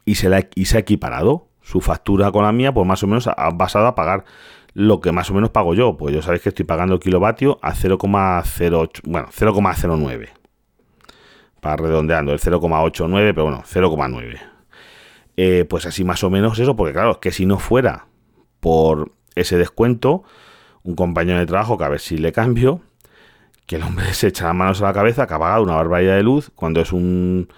y 0.05 0.15
se, 0.15 0.29
la, 0.29 0.47
y 0.55 0.65
se 0.65 0.77
ha 0.77 0.79
equiparado 0.79 1.47
su 1.61 1.81
factura 1.81 2.31
con 2.31 2.43
la 2.43 2.51
mía, 2.51 2.73
pues 2.73 2.87
más 2.87 3.03
o 3.03 3.07
menos 3.07 3.27
ha 3.27 3.49
basado 3.51 3.87
a 3.87 3.95
pagar 3.95 4.25
lo 4.73 5.01
que 5.01 5.11
más 5.11 5.29
o 5.29 5.33
menos 5.33 5.49
pago 5.49 5.73
yo. 5.73 5.97
Pues 5.97 6.15
yo 6.15 6.21
sabéis 6.21 6.41
que 6.43 6.49
estoy 6.49 6.65
pagando 6.65 6.95
el 6.95 6.99
kilovatio 6.99 7.59
a 7.61 7.73
0,08, 7.73 9.01
bueno, 9.05 9.27
0,09. 9.31 10.29
Para 11.59 11.75
redondeando, 11.77 12.33
el 12.33 12.39
0,89, 12.39 13.31
pero 13.33 13.43
bueno, 13.43 13.63
0,9. 13.65 14.39
Eh, 15.35 15.65
pues 15.69 15.85
así 15.85 16.03
más 16.03 16.23
o 16.23 16.29
menos 16.29 16.59
eso, 16.59 16.75
porque 16.75 16.93
claro, 16.93 17.19
que 17.19 17.31
si 17.31 17.45
no 17.45 17.57
fuera 17.57 18.07
por 18.63 19.11
ese 19.35 19.57
descuento, 19.57 20.23
un 20.83 20.95
compañero 20.95 21.37
de 21.37 21.45
trabajo 21.45 21.77
que 21.77 21.83
a 21.83 21.89
ver 21.89 21.99
si 21.99 22.17
le 22.17 22.31
cambio, 22.31 22.79
que 23.65 23.75
el 23.75 23.83
hombre 23.83 24.05
se 24.13 24.27
echa 24.27 24.45
las 24.45 24.55
manos 24.55 24.81
a 24.81 24.85
la 24.85 24.93
cabeza, 24.93 25.27
que 25.27 25.33
ha 25.33 25.39
pagado 25.39 25.63
una 25.63 25.75
barbaridad 25.75 26.15
de 26.15 26.23
luz 26.23 26.49
cuando 26.55 26.79
es 26.79 26.93
un... 26.93 27.49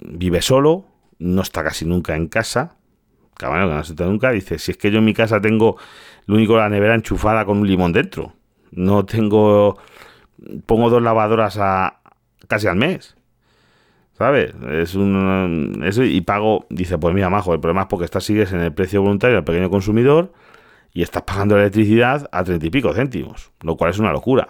vive 0.00 0.40
solo, 0.40 0.86
no 1.18 1.42
está 1.42 1.62
casi 1.62 1.84
nunca 1.84 2.16
en 2.16 2.28
casa, 2.28 2.76
cabrón, 3.36 3.68
que 3.68 3.74
no 3.74 3.80
está 3.82 4.06
nunca, 4.06 4.30
dice, 4.30 4.58
si 4.58 4.70
es 4.70 4.78
que 4.78 4.90
yo 4.90 5.00
en 5.00 5.04
mi 5.04 5.12
casa 5.12 5.38
tengo 5.38 5.76
lo 6.24 6.36
único 6.36 6.56
la 6.56 6.70
nevera 6.70 6.94
enchufada 6.94 7.44
con 7.44 7.58
un 7.58 7.68
limón 7.68 7.92
dentro, 7.92 8.32
no 8.70 9.04
tengo... 9.04 9.76
pongo 10.64 10.88
dos 10.88 11.02
lavadoras 11.02 11.58
a 11.58 12.00
casi 12.48 12.68
al 12.68 12.76
mes. 12.76 13.16
¿Sabes? 14.22 14.54
Es 14.70 14.94
un. 14.94 15.82
Eso, 15.84 16.04
y 16.04 16.20
pago. 16.20 16.64
Dice, 16.70 16.96
pues 16.96 17.12
mira, 17.12 17.28
majo, 17.28 17.54
el 17.54 17.58
problema 17.58 17.80
es 17.80 17.86
porque 17.88 18.04
estás 18.04 18.22
sigues 18.22 18.52
en 18.52 18.60
el 18.60 18.72
precio 18.72 19.02
voluntario 19.02 19.36
al 19.36 19.42
pequeño 19.42 19.68
consumidor 19.68 20.32
y 20.92 21.02
estás 21.02 21.22
pagando 21.22 21.56
la 21.56 21.62
electricidad 21.62 22.28
a 22.30 22.44
treinta 22.44 22.64
y 22.64 22.70
pico 22.70 22.94
céntimos, 22.94 23.50
lo 23.62 23.76
cual 23.76 23.90
es 23.90 23.98
una 23.98 24.12
locura. 24.12 24.46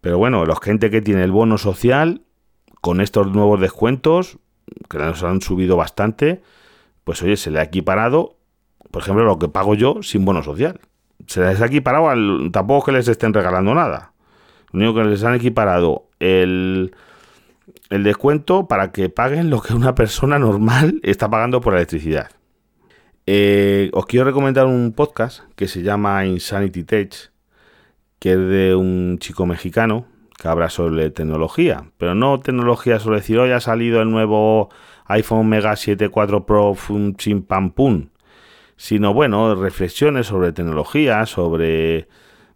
Pero 0.00 0.18
bueno, 0.18 0.44
los 0.44 0.58
gente 0.58 0.90
que 0.90 1.00
tiene 1.00 1.22
el 1.22 1.30
bono 1.30 1.56
social, 1.56 2.22
con 2.80 3.00
estos 3.00 3.30
nuevos 3.30 3.60
descuentos, 3.60 4.38
que 4.90 4.98
nos 4.98 5.22
han 5.22 5.40
subido 5.40 5.76
bastante, 5.76 6.42
pues 7.04 7.22
oye, 7.22 7.36
se 7.36 7.52
le 7.52 7.60
ha 7.60 7.62
equiparado, 7.62 8.38
por 8.90 9.02
ejemplo, 9.02 9.24
lo 9.24 9.38
que 9.38 9.46
pago 9.46 9.76
yo 9.76 10.02
sin 10.02 10.24
bono 10.24 10.42
social. 10.42 10.80
Se 11.28 11.40
les 11.42 11.62
ha 11.62 11.66
equiparado 11.66 12.08
al. 12.08 12.50
Tampoco 12.50 12.86
que 12.86 12.92
les 12.92 13.06
estén 13.06 13.32
regalando 13.32 13.72
nada. 13.72 14.14
Lo 14.72 14.80
único 14.80 14.94
que 14.94 15.04
les 15.04 15.22
han 15.22 15.36
equiparado 15.36 16.08
el 16.18 16.92
el 17.90 18.04
descuento 18.04 18.68
para 18.68 18.92
que 18.92 19.08
paguen 19.08 19.50
lo 19.50 19.60
que 19.60 19.74
una 19.74 19.94
persona 19.94 20.38
normal 20.38 21.00
está 21.02 21.28
pagando 21.30 21.60
por 21.60 21.74
electricidad. 21.74 22.30
Eh, 23.26 23.90
os 23.92 24.06
quiero 24.06 24.24
recomendar 24.24 24.66
un 24.66 24.92
podcast 24.92 25.42
que 25.56 25.66
se 25.66 25.82
llama 25.82 26.24
Insanity 26.26 26.84
Tech, 26.84 27.32
que 28.18 28.32
es 28.32 28.38
de 28.38 28.74
un 28.74 29.18
chico 29.18 29.46
mexicano 29.46 30.06
que 30.38 30.48
habla 30.48 30.70
sobre 30.70 31.10
tecnología, 31.10 31.90
pero 31.98 32.14
no 32.14 32.38
tecnología 32.40 33.00
sobre 33.00 33.18
decir 33.18 33.38
hoy 33.38 33.50
ha 33.50 33.60
salido 33.60 34.02
el 34.02 34.10
nuevo 34.10 34.68
iPhone 35.06 35.48
Mega 35.48 35.74
7 35.76 36.08
4 36.08 36.46
Pro 36.46 36.74
Fum 36.74 37.14
Chim 37.16 37.42
Pam 37.42 37.70
Pum, 37.70 38.10
sino 38.76 39.14
bueno, 39.14 39.54
reflexiones 39.54 40.26
sobre 40.26 40.52
tecnología, 40.52 41.26
sobre 41.26 42.08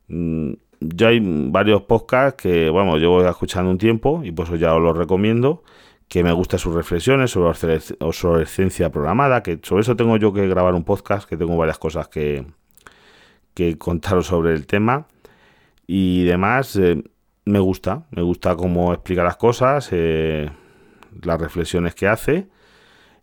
mm, 0.09 0.53
yo 0.81 1.09
hay 1.09 1.21
varios 1.23 1.83
podcasts 1.83 2.43
que, 2.43 2.71
bueno, 2.71 2.97
llevo 2.97 3.27
escuchando 3.29 3.71
un 3.71 3.79
tiempo 3.79 4.23
y 4.25 4.33
pues 4.33 4.51
ya 4.59 4.75
os 4.75 4.83
los 4.83 4.97
recomiendo, 4.97 5.63
que 6.09 6.25
me 6.25 6.33
gustan 6.33 6.59
sus 6.59 6.75
reflexiones 6.75 7.31
sobre 7.31 7.79
obsolescencia 8.01 8.91
programada, 8.91 9.43
que 9.43 9.61
sobre 9.63 9.83
eso 9.83 9.95
tengo 9.97 10.17
yo 10.17 10.33
que 10.33 10.49
grabar 10.49 10.75
un 10.75 10.85
podcast, 10.85 11.29
que 11.29 11.37
tengo 11.37 11.57
varias 11.57 11.79
cosas 11.79 12.09
que, 12.09 12.47
que 13.55 13.79
contaros 13.79 14.27
sobre 14.27 14.55
el 14.55 14.67
tema 14.67 15.07
y 15.87 16.25
demás. 16.25 16.77
Eh, 16.77 17.03
me 17.45 17.59
gusta, 17.59 18.07
me 18.11 18.23
gusta 18.23 18.57
cómo 18.57 18.93
explica 18.93 19.23
las 19.23 19.37
cosas, 19.37 19.89
eh, 19.93 20.51
las 21.23 21.41
reflexiones 21.41 21.95
que 21.95 22.09
hace. 22.09 22.49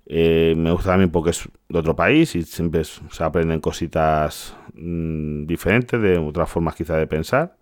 Eh, 0.10 0.54
me 0.58 0.72
gusta 0.72 0.92
también 0.92 1.12
porque 1.12 1.32
es 1.32 1.50
de 1.68 1.80
otro 1.80 1.96
país 1.96 2.34
y 2.36 2.44
siempre 2.44 2.84
se 2.86 3.24
aprenden 3.24 3.60
cositas 3.60 4.56
mm, 4.74 5.46
diferentes, 5.46 6.02
de 6.02 6.18
otras 6.18 6.50
formas 6.50 6.76
quizá 6.76 6.96
de 6.96 7.08
pensar. 7.08 7.58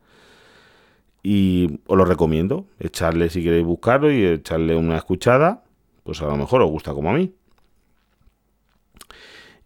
Y 1.24 1.80
os 1.88 1.98
lo 1.98 2.06
recomiendo, 2.06 2.68
echarle 2.80 3.32
si 3.32 3.44
queréis 3.44 3.66
buscarlo 3.66 4.12
y 4.12 4.24
echarle 4.24 4.76
una 4.76 4.98
escuchada, 4.98 5.64
pues 6.04 6.22
a 6.22 6.28
lo 6.28 6.38
mejor 6.38 6.62
os 6.62 6.70
gusta 6.70 6.94
como 6.94 7.10
a 7.10 7.14
mí. 7.14 7.34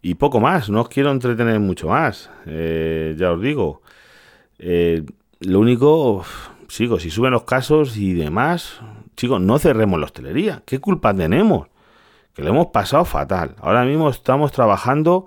Y 0.00 0.14
poco 0.14 0.40
más, 0.40 0.70
no 0.70 0.80
os 0.80 0.88
quiero 0.88 1.10
entretener 1.10 1.60
mucho 1.60 1.88
más, 1.88 2.30
eh, 2.46 3.14
ya 3.18 3.32
os 3.32 3.42
digo. 3.42 3.82
Eh, 4.58 5.04
lo 5.40 5.60
único, 5.60 6.24
sigo, 6.68 6.98
si 6.98 7.10
suben 7.10 7.32
los 7.32 7.44
casos 7.44 7.98
y 7.98 8.14
demás, 8.14 8.80
chicos, 9.16 9.42
no 9.42 9.58
cerremos 9.58 10.00
la 10.00 10.06
hostelería. 10.06 10.62
¿Qué 10.64 10.78
culpa 10.78 11.12
tenemos? 11.14 11.68
Que 12.34 12.42
lo 12.42 12.50
hemos 12.50 12.66
pasado 12.68 13.04
fatal. 13.04 13.56
Ahora 13.60 13.84
mismo 13.84 14.08
estamos 14.08 14.52
trabajando, 14.52 15.26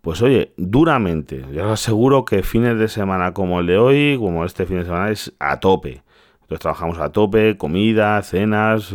pues 0.00 0.22
oye, 0.22 0.52
duramente. 0.56 1.44
Yo 1.52 1.64
os 1.66 1.72
aseguro 1.72 2.24
que 2.24 2.42
fines 2.42 2.78
de 2.78 2.88
semana 2.88 3.32
como 3.32 3.60
el 3.60 3.66
de 3.66 3.78
hoy, 3.78 4.16
como 4.18 4.44
este 4.44 4.66
fin 4.66 4.78
de 4.78 4.84
semana, 4.84 5.10
es 5.10 5.32
a 5.38 5.60
tope. 5.60 6.02
Entonces 6.42 6.60
trabajamos 6.60 6.98
a 6.98 7.10
tope, 7.10 7.56
comida, 7.56 8.20
cenas. 8.22 8.94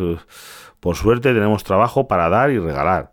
Por 0.80 0.96
suerte 0.96 1.34
tenemos 1.34 1.64
trabajo 1.64 2.08
para 2.08 2.30
dar 2.30 2.52
y 2.52 2.60
regalar. 2.60 3.12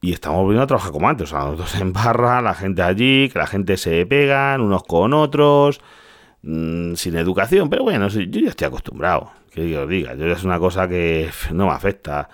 Y 0.00 0.12
estamos 0.12 0.40
volviendo 0.40 0.62
a 0.62 0.66
trabajar 0.66 0.92
como 0.92 1.08
antes. 1.08 1.28
O 1.28 1.30
sea, 1.30 1.40
nosotros 1.40 1.74
en 1.80 1.92
barra, 1.92 2.40
la 2.40 2.54
gente 2.54 2.82
allí, 2.82 3.28
que 3.28 3.38
la 3.38 3.46
gente 3.46 3.76
se 3.76 4.06
pegan 4.06 4.60
unos 4.60 4.84
con 4.84 5.12
otros, 5.12 5.80
mm, 6.42 6.94
sin 6.94 7.16
educación. 7.16 7.68
Pero 7.68 7.82
bueno, 7.84 8.08
yo 8.08 8.40
ya 8.40 8.50
estoy 8.50 8.66
acostumbrado. 8.66 9.32
Que 9.50 9.76
os 9.76 9.88
diga, 9.88 10.14
yo 10.14 10.26
ya 10.26 10.34
es 10.34 10.44
una 10.44 10.58
cosa 10.58 10.88
que 10.88 11.30
no 11.52 11.66
me 11.66 11.72
afecta. 11.72 12.28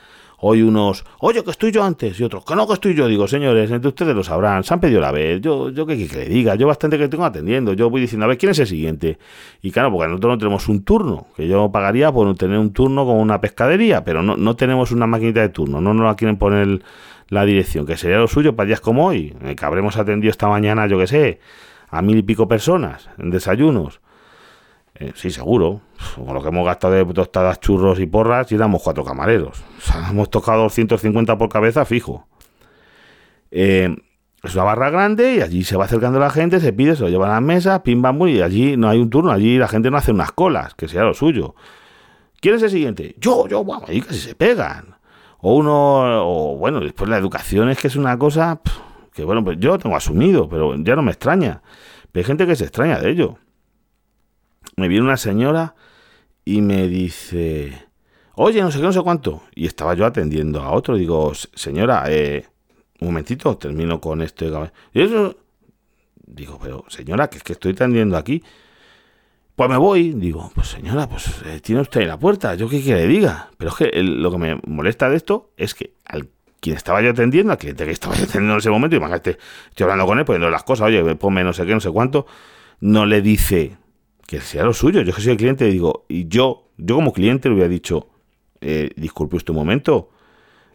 Hoy 0.47 0.61
unos, 0.61 1.07
oye, 1.21 1.43
que 1.43 1.51
estoy 1.51 1.73
yo 1.73 1.83
antes, 1.83 2.21
y 2.21 2.23
otros, 2.23 2.45
que 2.45 2.55
no, 2.55 2.67
que 2.67 2.75
estoy 2.75 2.95
yo. 2.95 3.09
Digo, 3.09 3.27
señores, 3.27 3.71
entre 3.71 3.89
ustedes 3.89 4.15
lo 4.15 4.23
sabrán, 4.23 4.63
se 4.63 4.75
han 4.75 4.81
pedido 4.81 5.01
la 5.01 5.11
vez. 5.11 5.41
Yo, 5.41 5.71
yo 5.71 5.87
qué 5.87 6.07
que 6.07 6.19
le 6.19 6.27
diga, 6.27 6.55
yo 6.55 6.67
bastante 6.67 6.99
que 6.99 7.09
tengo 7.09 7.25
atendiendo. 7.25 7.73
Yo 7.73 7.89
voy 7.89 8.03
diciendo, 8.03 8.27
a 8.27 8.29
ver, 8.29 8.37
¿quién 8.37 8.53
es 8.53 8.59
el 8.59 8.67
siguiente? 8.67 9.17
Y 9.63 9.71
claro, 9.71 9.91
porque 9.91 10.07
nosotros 10.07 10.35
no 10.35 10.37
tenemos 10.39 10.69
un 10.69 10.85
turno, 10.85 11.29
que 11.35 11.49
yo 11.49 11.73
pagaría 11.73 12.13
por 12.13 12.37
tener 12.37 12.59
un 12.59 12.75
turno 12.75 13.07
con 13.07 13.17
una 13.17 13.41
pescadería, 13.41 14.05
pero 14.05 14.23
no, 14.23 14.37
no 14.37 14.55
tenemos 14.55 14.93
una 14.93 15.07
maquinita 15.07 15.41
de 15.41 15.49
turno, 15.49 15.81
no 15.81 15.95
nos 15.95 16.05
la 16.05 16.15
quieren 16.15 16.37
poner 16.37 16.83
la 17.31 17.47
dirección, 17.47 17.87
que 17.87 17.97
sería 17.97 18.19
lo 18.19 18.29
suyo 18.29 18.55
para 18.55 18.67
días 18.67 18.83
como 18.83 19.07
hoy, 19.07 19.35
que 19.57 19.65
habremos 19.65 19.97
atendido 19.97 20.31
esta 20.31 20.49
mañana, 20.49 20.87
yo 20.87 20.99
qué 20.99 21.07
sé, 21.07 21.41
a 21.89 22.03
mil 22.03 22.19
y 22.19 22.23
pico 22.23 22.47
personas 22.47 23.09
en 23.17 23.31
desayunos. 23.31 24.03
Eh, 24.97 25.13
sí, 25.15 25.31
seguro. 25.31 25.81
Con 26.15 26.35
lo 26.35 26.43
que 26.43 26.49
hemos 26.49 26.65
gastado 26.65 26.95
de 26.95 27.05
tostadas, 27.13 27.61
churros 27.61 27.99
y 27.99 28.07
porras, 28.07 28.51
y 28.53 28.55
éramos 28.55 28.83
cuatro 28.83 29.05
camareros. 29.05 29.63
O 29.79 29.81
sea, 29.81 30.09
hemos 30.11 30.31
tocado 30.31 30.63
250 30.63 31.37
por 31.37 31.49
cabeza 31.49 31.85
fijo. 31.85 32.27
Eh, 33.51 33.95
es 34.43 34.55
una 34.55 34.65
barra 34.65 34.91
grande 34.91 35.37
y 35.37 35.41
allí 35.41 35.65
se 35.65 35.77
va 35.77 35.87
acercando 35.87 36.19
la 36.19 36.29
gente, 36.29 36.61
se 36.61 36.73
pide, 36.73 36.97
se 36.97 37.03
lo 37.03 37.09
llevan 37.09 37.31
a 37.31 37.35
las 37.35 37.43
mesas, 37.43 37.81
pim 37.81 38.03
bam, 38.03 38.21
y 38.29 38.43
allí 38.43 38.77
no 38.77 38.89
hay 38.89 38.99
un 38.99 39.09
turno, 39.09 39.31
allí 39.31 39.57
la 39.57 39.69
gente 39.69 39.91
no 39.91 39.97
hace 39.97 40.13
unas 40.13 40.33
colas, 40.33 40.75
que 40.75 40.87
sea 40.87 41.05
lo 41.05 41.15
suyo. 41.15 41.55
¿Quién 42.41 42.57
es 42.57 42.63
el 42.63 42.71
siguiente? 42.71 43.15
Yo, 43.19 43.49
yo, 43.49 43.65
vamos, 43.65 43.89
ahí 43.89 44.03
casi 44.03 44.19
se 44.19 44.35
pegan. 44.35 44.97
O 45.39 45.57
uno, 45.57 46.27
o 46.27 46.57
bueno, 46.57 46.81
después 46.81 47.09
la 47.09 47.17
educación 47.17 47.71
es 47.71 47.79
que 47.79 47.87
es 47.87 47.97
una 47.97 48.19
cosa 48.19 48.61
que, 49.15 49.25
bueno, 49.25 49.43
pues 49.43 49.59
yo 49.59 49.79
tengo 49.79 49.97
asumido, 49.97 50.49
pero 50.49 50.75
ya 50.77 50.95
no 50.95 51.03
me 51.03 51.13
extraña. 51.13 51.63
Pero 52.13 52.23
hay 52.23 52.27
gente 52.27 52.47
que 52.47 52.57
se 52.57 52.65
extraña 52.65 52.99
de 52.99 53.11
ello 53.11 53.39
me 54.77 54.89
viene 54.89 55.05
una 55.05 55.17
señora 55.17 55.75
y 56.45 56.61
me 56.61 56.89
dice, 56.89 57.87
oye, 58.35 58.61
no 58.61 58.71
sé 58.71 58.79
qué, 58.79 58.85
no 58.85 58.93
sé 58.93 59.03
cuánto. 59.03 59.43
Y 59.55 59.67
estaba 59.67 59.95
yo 59.95 60.07
atendiendo 60.07 60.63
a 60.63 60.73
otro. 60.73 60.97
Digo, 60.97 61.33
señora, 61.35 62.05
eh, 62.09 62.47
un 63.01 63.09
momentito, 63.09 63.57
termino 63.57 64.01
con 64.01 64.23
esto. 64.23 64.71
Y 64.93 65.03
eso, 65.03 65.37
digo, 66.27 66.59
pero 66.63 66.85
señora, 66.89 67.29
que 67.29 67.39
es 67.39 67.43
que 67.43 67.55
estoy 67.55 67.73
atendiendo 67.73 68.17
aquí. 68.17 68.43
Pues 69.57 69.71
me 69.71 69.77
voy. 69.77 70.13
Digo, 70.13 70.51
pues 70.55 70.69
señora, 70.69 71.09
pues 71.09 71.43
eh, 71.47 71.61
tiene 71.61 71.81
usted 71.81 72.01
ahí 72.01 72.07
la 72.07 72.19
puerta. 72.19 72.55
¿Yo 72.55 72.69
qué 72.69 72.83
que 72.83 73.07
diga? 73.07 73.51
Pero 73.57 73.71
es 73.71 73.77
que 73.77 74.03
lo 74.03 74.31
que 74.31 74.39
me 74.39 74.61
molesta 74.67 75.09
de 75.09 75.17
esto 75.17 75.53
es 75.57 75.75
que 75.75 75.95
al 76.05 76.29
quien 76.65 76.77
estaba 76.77 77.03
yo 77.03 77.11
atendiendo, 77.11 77.53
al 77.53 77.59
cliente 77.59 77.85
que 77.85 77.91
estaba 77.91 78.15
yo 78.17 78.25
atendiendo 78.25 78.55
en 78.55 78.59
ese 78.59 78.71
momento, 78.71 78.97
imagínate, 78.97 79.37
estoy 79.69 79.85
hablando 79.85 80.07
con 80.07 80.19
él, 80.19 80.25
poniendo 80.25 80.49
las 80.49 80.63
cosas, 80.63 80.87
oye, 80.87 81.15
ponme 81.17 81.45
no 81.45 81.53
sé 81.53 81.67
qué, 81.67 81.75
no 81.75 81.81
sé 81.81 81.91
cuánto, 81.91 82.27
no 82.81 83.05
le 83.05 83.21
dice, 83.21 83.77
que 84.27 84.41
sea 84.41 84.65
lo 84.65 84.73
suyo. 84.73 85.03
Yo 85.03 85.15
que 85.15 85.21
soy 85.21 85.33
el 85.33 85.39
cliente 85.39 85.65
digo, 85.67 86.05
y 86.09 86.29
yo, 86.29 86.69
yo 86.77 86.97
como 86.97 87.13
cliente 87.13 87.49
le 87.49 87.55
hubiera 87.55 87.69
dicho, 87.69 88.09
eh, 88.61 88.91
disculpe 88.97 89.37
usted 89.37 89.51
un 89.51 89.57
momento, 89.57 90.11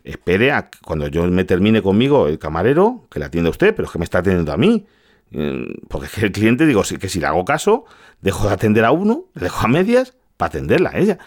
espere 0.04 0.52
a 0.52 0.70
cuando 0.86 1.08
yo 1.08 1.28
me 1.28 1.44
termine 1.44 1.82
conmigo 1.82 2.28
el 2.28 2.40
camarero, 2.40 3.08
que 3.10 3.20
le 3.20 3.26
atienda 3.26 3.50
usted, 3.50 3.76
pero 3.76 3.86
es 3.88 3.92
que 3.92 4.00
me 4.00 4.06
está 4.06 4.20
atendiendo 4.20 4.52
a 4.52 4.58
mí. 4.58 4.86
Eh, 5.32 5.76
porque 5.88 6.08
es 6.08 6.14
que 6.14 6.26
el 6.26 6.32
cliente, 6.32 6.66
digo, 6.66 6.82
que 7.00 7.10
si 7.10 7.20
le 7.20 7.28
hago 7.28 7.46
caso, 7.46 7.86
dejo 8.22 8.48
de 8.48 8.54
atender 8.54 8.86
a 8.86 8.92
uno, 8.92 9.26
le 9.36 9.44
dejo 9.44 9.66
a 9.66 9.68
medias 9.68 10.16
para 10.38 10.50
atenderla 10.50 10.92
a 10.92 10.98
ella. 10.98 11.18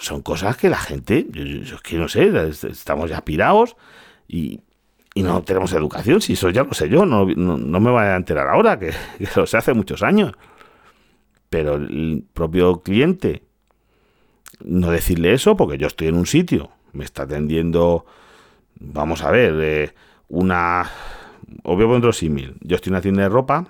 Son 0.00 0.22
cosas 0.22 0.56
que 0.56 0.68
la 0.68 0.78
gente, 0.78 1.26
yo, 1.32 1.78
que 1.78 1.96
no 1.96 2.06
sé, 2.06 2.30
estamos 2.48 3.10
ya 3.10 3.24
pirados 3.24 3.74
y, 4.28 4.60
y, 5.14 5.22
no 5.24 5.42
tenemos 5.42 5.72
educación. 5.72 6.20
Si 6.20 6.34
eso 6.34 6.50
ya 6.50 6.62
lo 6.62 6.72
sé 6.74 6.88
yo, 6.88 7.04
no, 7.04 7.26
no, 7.26 7.80
me 7.80 7.90
voy 7.90 8.02
a 8.02 8.14
enterar 8.14 8.48
ahora, 8.48 8.78
que, 8.78 8.92
que 9.18 9.28
lo 9.34 9.46
sé 9.46 9.56
hace 9.56 9.72
muchos 9.72 10.02
años 10.02 10.34
pero 11.52 11.74
el 11.74 12.24
propio 12.32 12.80
cliente 12.80 13.42
no 14.64 14.90
decirle 14.90 15.34
eso 15.34 15.54
porque 15.54 15.76
yo 15.76 15.86
estoy 15.86 16.08
en 16.08 16.14
un 16.14 16.24
sitio, 16.24 16.70
me 16.94 17.04
está 17.04 17.24
atendiendo, 17.24 18.06
vamos 18.80 19.20
a 19.20 19.30
ver, 19.30 19.52
eh, 19.60 19.94
una, 20.30 20.90
poner 21.62 21.86
otro 21.86 22.14
símil. 22.14 22.54
Yo 22.62 22.76
estoy 22.76 22.88
en 22.88 22.94
una 22.94 23.02
tienda 23.02 23.22
de 23.24 23.28
ropa 23.28 23.66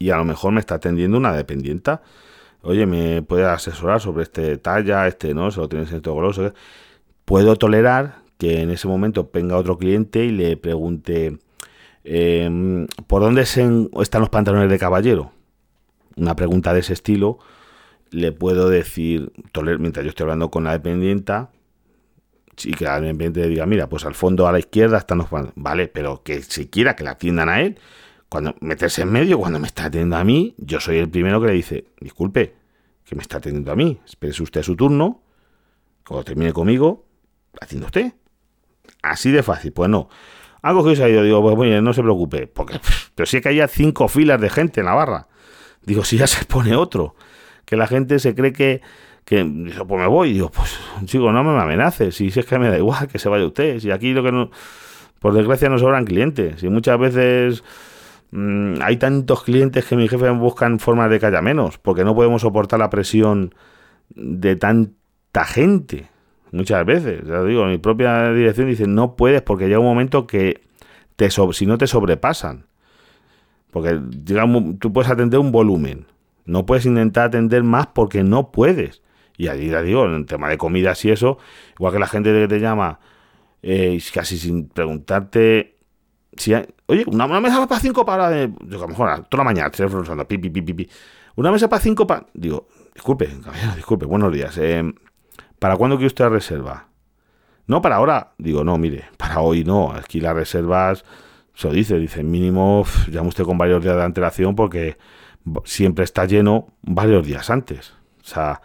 y 0.00 0.10
a 0.10 0.16
lo 0.16 0.24
mejor 0.24 0.50
me 0.52 0.58
está 0.58 0.74
atendiendo 0.74 1.16
una 1.16 1.32
dependienta. 1.32 2.02
Oye, 2.62 2.86
¿me 2.86 3.22
puede 3.22 3.44
asesorar 3.44 4.00
sobre 4.00 4.24
este 4.24 4.56
talla, 4.56 5.06
este 5.06 5.34
no? 5.34 5.52
Se 5.52 5.60
lo 5.60 5.68
tienes 5.68 5.92
en 5.92 6.02
todo 6.02 6.14
goloso. 6.14 6.52
Puedo 7.24 7.54
tolerar 7.54 8.22
que 8.36 8.62
en 8.62 8.70
ese 8.70 8.88
momento 8.88 9.30
venga 9.32 9.56
otro 9.56 9.78
cliente 9.78 10.24
y 10.24 10.32
le 10.32 10.56
pregunte 10.56 11.38
em, 12.02 12.88
¿por 13.06 13.22
dónde 13.22 13.42
están 13.42 13.88
los 13.92 14.28
pantalones 14.28 14.68
de 14.68 14.78
caballero? 14.80 15.37
Una 16.18 16.36
pregunta 16.36 16.74
de 16.74 16.80
ese 16.80 16.92
estilo 16.92 17.38
le 18.10 18.32
puedo 18.32 18.68
decir, 18.68 19.32
mientras 19.78 20.04
yo 20.04 20.10
estoy 20.10 20.24
hablando 20.24 20.50
con 20.50 20.64
la 20.64 20.72
dependienta, 20.72 21.50
y 22.64 22.72
que 22.72 22.84
la 22.84 23.00
dependiente 23.00 23.46
diga, 23.48 23.66
mira, 23.66 23.88
pues 23.88 24.04
al 24.04 24.14
fondo 24.14 24.48
a 24.48 24.52
la 24.52 24.58
izquierda 24.58 24.98
están 24.98 25.18
los. 25.18 25.28
Vale, 25.54 25.88
pero 25.88 26.22
que 26.22 26.42
siquiera 26.42 26.96
que 26.96 27.04
la 27.04 27.12
atiendan 27.12 27.48
a 27.48 27.60
él, 27.60 27.78
cuando 28.28 28.54
meterse 28.60 29.02
en 29.02 29.12
medio, 29.12 29.38
cuando 29.38 29.58
me 29.58 29.66
está 29.66 29.84
atendiendo 29.84 30.16
a 30.16 30.24
mí, 30.24 30.54
yo 30.58 30.80
soy 30.80 30.98
el 30.98 31.08
primero 31.08 31.40
que 31.40 31.48
le 31.48 31.52
dice, 31.52 31.86
disculpe, 32.00 32.54
que 33.04 33.14
me 33.14 33.22
está 33.22 33.38
atendiendo 33.38 33.72
a 33.72 33.76
mí, 33.76 34.00
espérese 34.04 34.42
usted 34.42 34.62
su 34.62 34.76
turno, 34.76 35.22
cuando 36.06 36.24
termine 36.24 36.52
conmigo, 36.52 37.06
atiende 37.60 37.86
usted. 37.86 38.12
Así 39.02 39.30
de 39.30 39.42
fácil, 39.42 39.72
pues 39.72 39.88
no. 39.88 40.08
Algo 40.62 40.84
que 40.84 40.92
ido, 40.92 41.22
digo, 41.22 41.40
pues 41.40 41.56
oye, 41.56 41.80
no 41.80 41.92
se 41.92 42.02
preocupe, 42.02 42.46
porque, 42.48 42.80
pero 43.14 43.26
sí 43.26 43.40
que 43.40 43.50
haya 43.50 43.68
cinco 43.68 44.08
filas 44.08 44.40
de 44.40 44.50
gente 44.50 44.80
en 44.80 44.86
la 44.86 44.94
barra. 44.94 45.28
Digo, 45.82 46.04
si 46.04 46.18
ya 46.18 46.26
se 46.26 46.44
pone 46.44 46.76
otro, 46.76 47.14
que 47.64 47.76
la 47.76 47.86
gente 47.86 48.18
se 48.18 48.34
cree 48.34 48.52
que, 48.52 48.80
que 49.24 49.44
pues 49.44 50.00
me 50.00 50.06
voy, 50.06 50.32
digo, 50.32 50.50
pues 50.50 50.78
chico, 51.04 51.32
no 51.32 51.44
me 51.44 51.60
amenaces, 51.60 52.14
si 52.14 52.28
es 52.28 52.44
que 52.44 52.58
me 52.58 52.68
da 52.68 52.78
igual 52.78 53.08
que 53.08 53.18
se 53.18 53.28
vaya 53.28 53.46
usted, 53.46 53.78
si 53.80 53.90
aquí 53.90 54.12
lo 54.12 54.22
que 54.22 54.32
no, 54.32 54.50
por 55.20 55.34
desgracia 55.34 55.68
no 55.68 55.78
sobran 55.78 56.04
clientes, 56.04 56.62
y 56.62 56.68
muchas 56.68 56.98
veces 56.98 57.62
Mm, 58.30 58.82
hay 58.82 58.98
tantos 58.98 59.42
clientes 59.42 59.86
que 59.86 59.96
mi 59.96 60.06
jefe 60.06 60.28
buscan 60.30 60.78
formas 60.78 61.10
de 61.10 61.18
que 61.18 61.26
haya 61.26 61.40
menos, 61.40 61.78
porque 61.78 62.04
no 62.04 62.14
podemos 62.14 62.42
soportar 62.42 62.78
la 62.78 62.90
presión 62.90 63.54
de 64.10 64.56
tanta 64.56 65.44
gente. 65.44 66.08
Muchas 66.52 66.84
veces, 66.84 67.26
ya 67.26 67.42
digo, 67.42 67.64
mi 67.66 67.78
propia 67.78 68.32
dirección 68.32 68.68
dice, 68.68 68.86
no 68.86 69.16
puedes 69.16 69.42
porque 69.42 69.66
llega 69.66 69.78
un 69.80 69.86
momento 69.86 70.26
que 70.26 70.62
te 71.16 71.30
si 71.30 71.66
no 71.66 71.78
te 71.78 71.86
sobrepasan. 71.86 72.66
Porque 73.80 74.00
digamos, 74.02 74.78
tú 74.78 74.92
puedes 74.92 75.10
atender 75.10 75.40
un 75.40 75.52
volumen, 75.52 76.06
no 76.44 76.66
puedes 76.66 76.86
intentar 76.86 77.28
atender 77.28 77.62
más 77.62 77.86
porque 77.88 78.22
no 78.22 78.50
puedes. 78.50 79.02
Y 79.36 79.48
allí 79.48 79.68
ya 79.70 79.82
digo, 79.82 80.04
en 80.04 80.14
el 80.14 80.26
tema 80.26 80.48
de 80.48 80.58
comidas 80.58 81.04
y 81.04 81.10
eso, 81.10 81.38
igual 81.78 81.92
que 81.92 81.98
la 81.98 82.08
gente 82.08 82.32
que 82.32 82.48
te 82.48 82.58
llama, 82.58 82.98
eh, 83.62 84.00
casi 84.12 84.36
sin 84.36 84.68
preguntarte 84.68 85.78
oye, 86.86 87.04
una, 87.06 87.26
mesa 87.40 87.66
para 87.66 87.80
cinco 87.80 88.04
para. 88.04 88.30
De, 88.30 88.50
yo, 88.66 88.78
a 88.78 88.80
lo 88.82 88.88
mejor 88.88 89.26
toda 89.28 89.42
la 89.42 89.44
mañana, 89.44 89.70
teléfono 89.70 90.26
pi, 90.26 90.38
pi, 90.38 90.50
pi, 90.50 90.62
pi, 90.62 90.88
Una 91.36 91.50
mesa 91.50 91.68
para 91.68 91.80
cinco 91.80 92.06
para. 92.06 92.26
Digo, 92.34 92.68
disculpe, 92.94 93.28
disculpe, 93.76 94.06
buenos 94.06 94.32
días. 94.32 94.56
Eh, 94.58 94.92
¿Para 95.58 95.76
cuándo 95.76 95.96
quiere 95.96 96.08
usted 96.08 96.24
la 96.24 96.30
reserva? 96.30 96.88
No, 97.66 97.82
para 97.82 97.96
ahora. 97.96 98.32
Digo, 98.38 98.64
no, 98.64 98.78
mire, 98.78 99.06
para 99.16 99.40
hoy 99.40 99.64
no. 99.64 99.92
Aquí 99.92 100.20
las 100.20 100.34
reservas, 100.34 101.04
se 101.58 101.66
lo 101.66 101.74
dice, 101.74 101.98
dice, 101.98 102.22
mínimo, 102.22 102.84
llama 103.10 103.30
usted 103.30 103.42
con 103.42 103.58
varios 103.58 103.82
días 103.82 103.96
de 103.96 104.04
antelación 104.04 104.54
porque 104.54 104.96
siempre 105.64 106.04
está 106.04 106.24
lleno 106.24 106.68
varios 106.82 107.26
días 107.26 107.50
antes. 107.50 107.94
O 108.22 108.24
sea, 108.24 108.52
a 108.52 108.62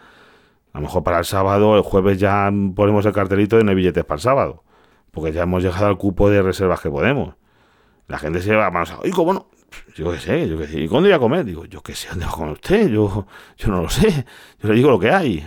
lo 0.74 0.82
mejor 0.82 1.02
para 1.02 1.18
el 1.18 1.24
sábado, 1.24 1.76
el 1.76 1.82
jueves 1.82 2.20
ya 2.20 2.48
ponemos 2.76 3.04
el 3.04 3.12
cartelito 3.12 3.56
de 3.56 3.64
no 3.64 3.70
hay 3.70 3.74
billetes 3.74 4.04
para 4.04 4.18
el 4.18 4.22
sábado. 4.22 4.62
Porque 5.10 5.32
ya 5.32 5.42
hemos 5.42 5.64
llegado 5.64 5.86
al 5.86 5.98
cupo 5.98 6.30
de 6.30 6.40
reservas 6.40 6.80
que 6.80 6.88
podemos. 6.88 7.34
La 8.06 8.16
gente 8.18 8.40
se 8.40 8.54
va 8.54 8.66
a 8.66 8.82
a, 8.82 8.98
¿cómo 9.12 9.32
no? 9.32 9.48
Yo 9.96 10.12
qué 10.12 10.20
sé, 10.20 10.48
yo 10.48 10.56
qué 10.56 10.68
sé. 10.68 10.78
¿Y 10.82 10.86
cuándo 10.86 11.08
voy 11.08 11.16
a 11.16 11.18
comer? 11.18 11.44
Digo, 11.44 11.64
yo 11.64 11.82
qué 11.82 11.96
sé, 11.96 12.10
¿dónde 12.10 12.26
va 12.26 12.30
a 12.30 12.34
comer 12.36 12.52
usted? 12.52 12.90
Yo, 12.90 13.26
yo 13.56 13.68
no 13.72 13.82
lo 13.82 13.88
sé. 13.88 14.24
Yo 14.62 14.68
le 14.68 14.76
digo 14.76 14.90
lo 14.90 15.00
que 15.00 15.10
hay. 15.10 15.44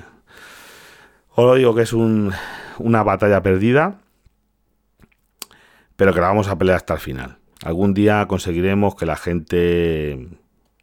Os 1.29 1.57
digo 1.57 1.73
que 1.73 1.83
es 1.83 1.93
un, 1.93 2.33
una 2.79 3.03
batalla 3.03 3.41
perdida, 3.41 4.01
pero 5.97 6.13
que 6.13 6.21
la 6.21 6.27
vamos 6.27 6.47
a 6.47 6.57
pelear 6.57 6.77
hasta 6.77 6.93
el 6.93 7.01
final. 7.01 7.39
Algún 7.65 7.93
día 7.93 8.25
conseguiremos 8.27 8.95
que 8.95 9.05
la 9.05 9.17
gente 9.17 10.29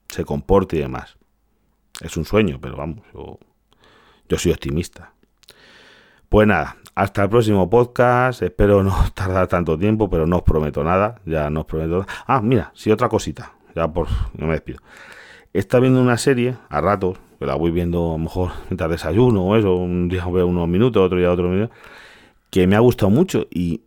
se 0.08 0.24
comporte 0.24 0.76
y 0.76 0.80
demás. 0.80 1.16
Es 2.00 2.16
un 2.16 2.24
sueño, 2.24 2.58
pero 2.60 2.76
vamos, 2.76 3.00
yo, 4.28 4.38
soy 4.38 4.52
optimista. 4.52 5.12
Pues 6.28 6.48
nada, 6.48 6.76
hasta 6.96 7.22
el 7.22 7.28
próximo 7.30 7.70
podcast. 7.70 8.42
Espero 8.42 8.82
no 8.82 8.92
tardar 9.14 9.46
tanto 9.46 9.78
tiempo, 9.78 10.10
pero 10.10 10.26
no 10.26 10.36
os 10.36 10.42
prometo 10.42 10.82
nada. 10.82 11.20
Ya 11.24 11.48
no 11.48 11.60
os 11.60 11.66
prometo 11.66 12.00
nada. 12.00 12.06
Ah, 12.26 12.40
mira, 12.42 12.72
sí, 12.74 12.90
otra 12.90 13.08
cosita. 13.08 13.52
Ya 13.76 13.86
por. 13.86 14.08
No 14.36 14.46
me 14.46 14.54
despido. 14.54 14.80
Está 15.52 15.78
viendo 15.78 16.02
una 16.02 16.18
serie 16.18 16.56
a 16.68 16.80
ratos, 16.80 17.18
que 17.38 17.46
la 17.46 17.54
voy 17.54 17.70
viendo 17.70 18.08
a 18.08 18.12
lo 18.12 18.18
mejor 18.18 18.50
mientras 18.68 18.90
desayuno 18.90 19.44
o 19.44 19.56
eso. 19.56 19.76
Un 19.76 20.08
día 20.08 20.26
veo 20.26 20.48
unos 20.48 20.66
minutos, 20.66 21.00
otro 21.00 21.18
día 21.18 21.30
otro 21.30 21.48
minuto. 21.48 21.72
Que 22.50 22.66
me 22.66 22.74
ha 22.74 22.80
gustado 22.80 23.10
mucho 23.10 23.46
y. 23.50 23.82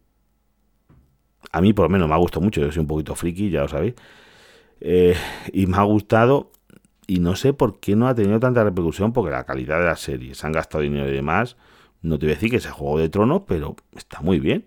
A 1.52 1.62
mí, 1.62 1.74
por 1.74 1.86
lo 1.86 1.90
menos, 1.90 2.08
me 2.08 2.16
ha 2.16 2.18
gustado 2.18 2.42
mucho. 2.42 2.62
Yo 2.62 2.72
soy 2.72 2.82
un 2.82 2.88
poquito 2.88 3.16
friki, 3.16 3.50
ya 3.50 3.62
lo 3.62 3.68
sabéis. 3.68 3.96
Eh, 4.82 5.16
y 5.54 5.66
me 5.68 5.78
ha 5.78 5.84
gustado. 5.84 6.52
Y 7.08 7.20
no 7.20 7.36
sé 7.36 7.54
por 7.54 7.80
qué 7.80 7.96
no 7.96 8.08
ha 8.08 8.16
tenido 8.16 8.40
tanta 8.40 8.64
repercusión, 8.64 9.14
porque 9.14 9.32
la 9.32 9.46
calidad 9.46 9.80
de 9.80 9.86
la 9.86 9.96
serie, 9.96 10.36
se 10.36 10.46
han 10.46 10.52
gastado 10.52 10.84
dinero 10.84 11.08
y 11.10 11.14
demás 11.14 11.56
no 12.02 12.20
te 12.20 12.26
voy 12.26 12.34
a 12.34 12.36
decir 12.36 12.52
que 12.52 12.60
sea 12.60 12.72
Juego 12.72 13.00
de 13.00 13.10
Tronos, 13.10 13.44
pero 13.48 13.76
está 13.96 14.22
muy 14.22 14.40
bien. 14.40 14.66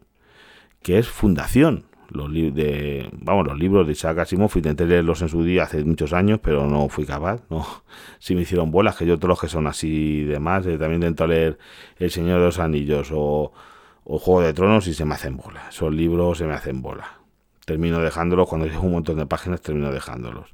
Que 0.82 0.98
es 0.98 1.08
Fundación. 1.08 1.84
Los, 2.08 2.32
de, 2.32 3.08
vamos, 3.12 3.46
los 3.46 3.56
libros 3.56 3.86
de 3.86 3.92
Isaac 3.92 4.18
Asimov, 4.18 4.50
intenté 4.56 4.84
leerlos 4.84 5.22
en 5.22 5.28
su 5.28 5.44
día 5.44 5.62
hace 5.62 5.84
muchos 5.84 6.12
años, 6.12 6.40
pero 6.42 6.66
no 6.66 6.88
fui 6.88 7.06
capaz. 7.06 7.42
No, 7.50 7.64
si 8.18 8.34
me 8.34 8.42
hicieron 8.42 8.70
bolas, 8.70 8.96
que 8.96 9.06
yo 9.06 9.14
otros 9.14 9.28
los 9.28 9.40
que 9.40 9.48
son 9.48 9.66
así 9.66 10.24
de 10.24 10.40
más, 10.40 10.66
eh, 10.66 10.76
también 10.76 11.02
intento 11.02 11.26
leer 11.26 11.58
El 11.98 12.10
Señor 12.10 12.40
de 12.40 12.46
los 12.46 12.58
Anillos 12.58 13.10
o, 13.12 13.52
o 14.12 14.18
Juego 14.18 14.40
de 14.40 14.52
Tronos 14.52 14.88
y 14.88 14.94
se 14.94 15.04
me 15.04 15.14
hacen 15.14 15.36
bolas. 15.36 15.68
Esos 15.68 15.94
libros 15.94 16.38
se 16.38 16.44
me 16.44 16.52
hacen 16.52 16.82
bolas. 16.82 17.06
Termino 17.64 18.00
dejándolos, 18.00 18.48
cuando 18.48 18.66
llevo 18.66 18.82
un 18.82 18.92
montón 18.92 19.16
de 19.18 19.26
páginas, 19.26 19.60
termino 19.60 19.92
dejándolos. 19.92 20.52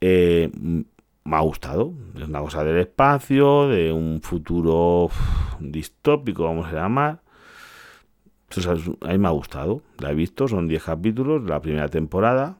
Eh, 0.00 0.48
me 0.54 1.36
ha 1.36 1.40
gustado. 1.40 1.92
Es 2.14 2.28
una 2.28 2.38
cosa 2.38 2.62
del 2.62 2.76
espacio, 2.78 3.66
de 3.66 3.92
un 3.92 4.20
futuro 4.22 5.10
distópico, 5.58 6.44
vamos 6.44 6.68
a 6.68 6.74
llamar. 6.74 7.22
a 9.00 9.08
mí 9.08 9.18
me 9.18 9.26
ha 9.26 9.32
gustado. 9.32 9.82
La 9.98 10.12
he 10.12 10.14
visto, 10.14 10.46
son 10.46 10.68
10 10.68 10.84
capítulos, 10.84 11.42
la 11.42 11.60
primera 11.60 11.88
temporada. 11.88 12.56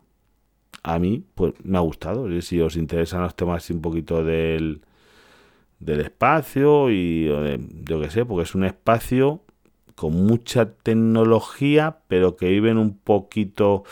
A 0.83 0.99
mí, 0.99 1.25
pues 1.37 1.55
me 1.63 1.79
ha 1.79 1.83
gustado. 1.83 2.29
Si 2.41 2.61
os 2.61 2.75
interesan 2.75 3.23
los 3.23 3.37
temas 3.37 3.71
un 3.71 3.81
poquito 3.81 4.25
del, 4.25 4.81
del 5.79 6.01
espacio 6.01 6.91
y 6.91 7.27
yo 7.85 8.01
qué 8.01 8.11
sé, 8.11 8.25
porque 8.25 8.43
es 8.43 8.57
un 8.57 8.65
espacio 8.65 9.45
con 9.99 10.13
mucha 10.13 10.73
tecnología, 10.75 11.99
pero 12.07 12.37
que 12.37 12.49
viven 12.49 12.79
un 12.79 12.97
poquito 12.97 13.83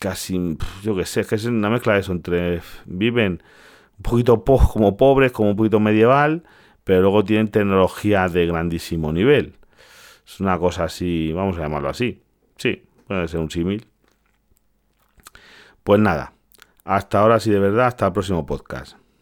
casi, 0.00 0.58
yo 0.82 0.96
qué 0.96 1.06
sé, 1.06 1.20
es 1.20 1.28
que 1.28 1.36
es 1.36 1.44
una 1.44 1.70
mezcla 1.70 1.94
de 1.94 2.00
eso, 2.00 2.10
entre 2.10 2.62
viven 2.84 3.42
un 3.98 4.02
poquito 4.02 4.42
como 4.44 4.96
pobres, 4.96 5.30
como 5.30 5.50
un 5.50 5.56
poquito 5.56 5.78
medieval, 5.78 6.42
pero 6.82 7.02
luego 7.02 7.22
tienen 7.22 7.48
tecnología 7.48 8.28
de 8.28 8.46
grandísimo 8.46 9.12
nivel. 9.12 9.54
Es 10.26 10.40
una 10.40 10.58
cosa 10.58 10.84
así, 10.84 11.32
vamos 11.32 11.56
a 11.58 11.60
llamarlo 11.60 11.88
así. 11.88 12.20
Sí, 12.56 12.82
puede 13.06 13.28
ser 13.28 13.38
un 13.38 13.50
símil. 13.50 13.86
Pues 15.84 16.00
nada, 16.00 16.32
hasta 16.84 17.20
ahora 17.20 17.38
sí 17.38 17.50
de 17.50 17.60
verdad, 17.60 17.86
hasta 17.86 18.06
el 18.06 18.12
próximo 18.12 18.44
podcast. 18.44 19.01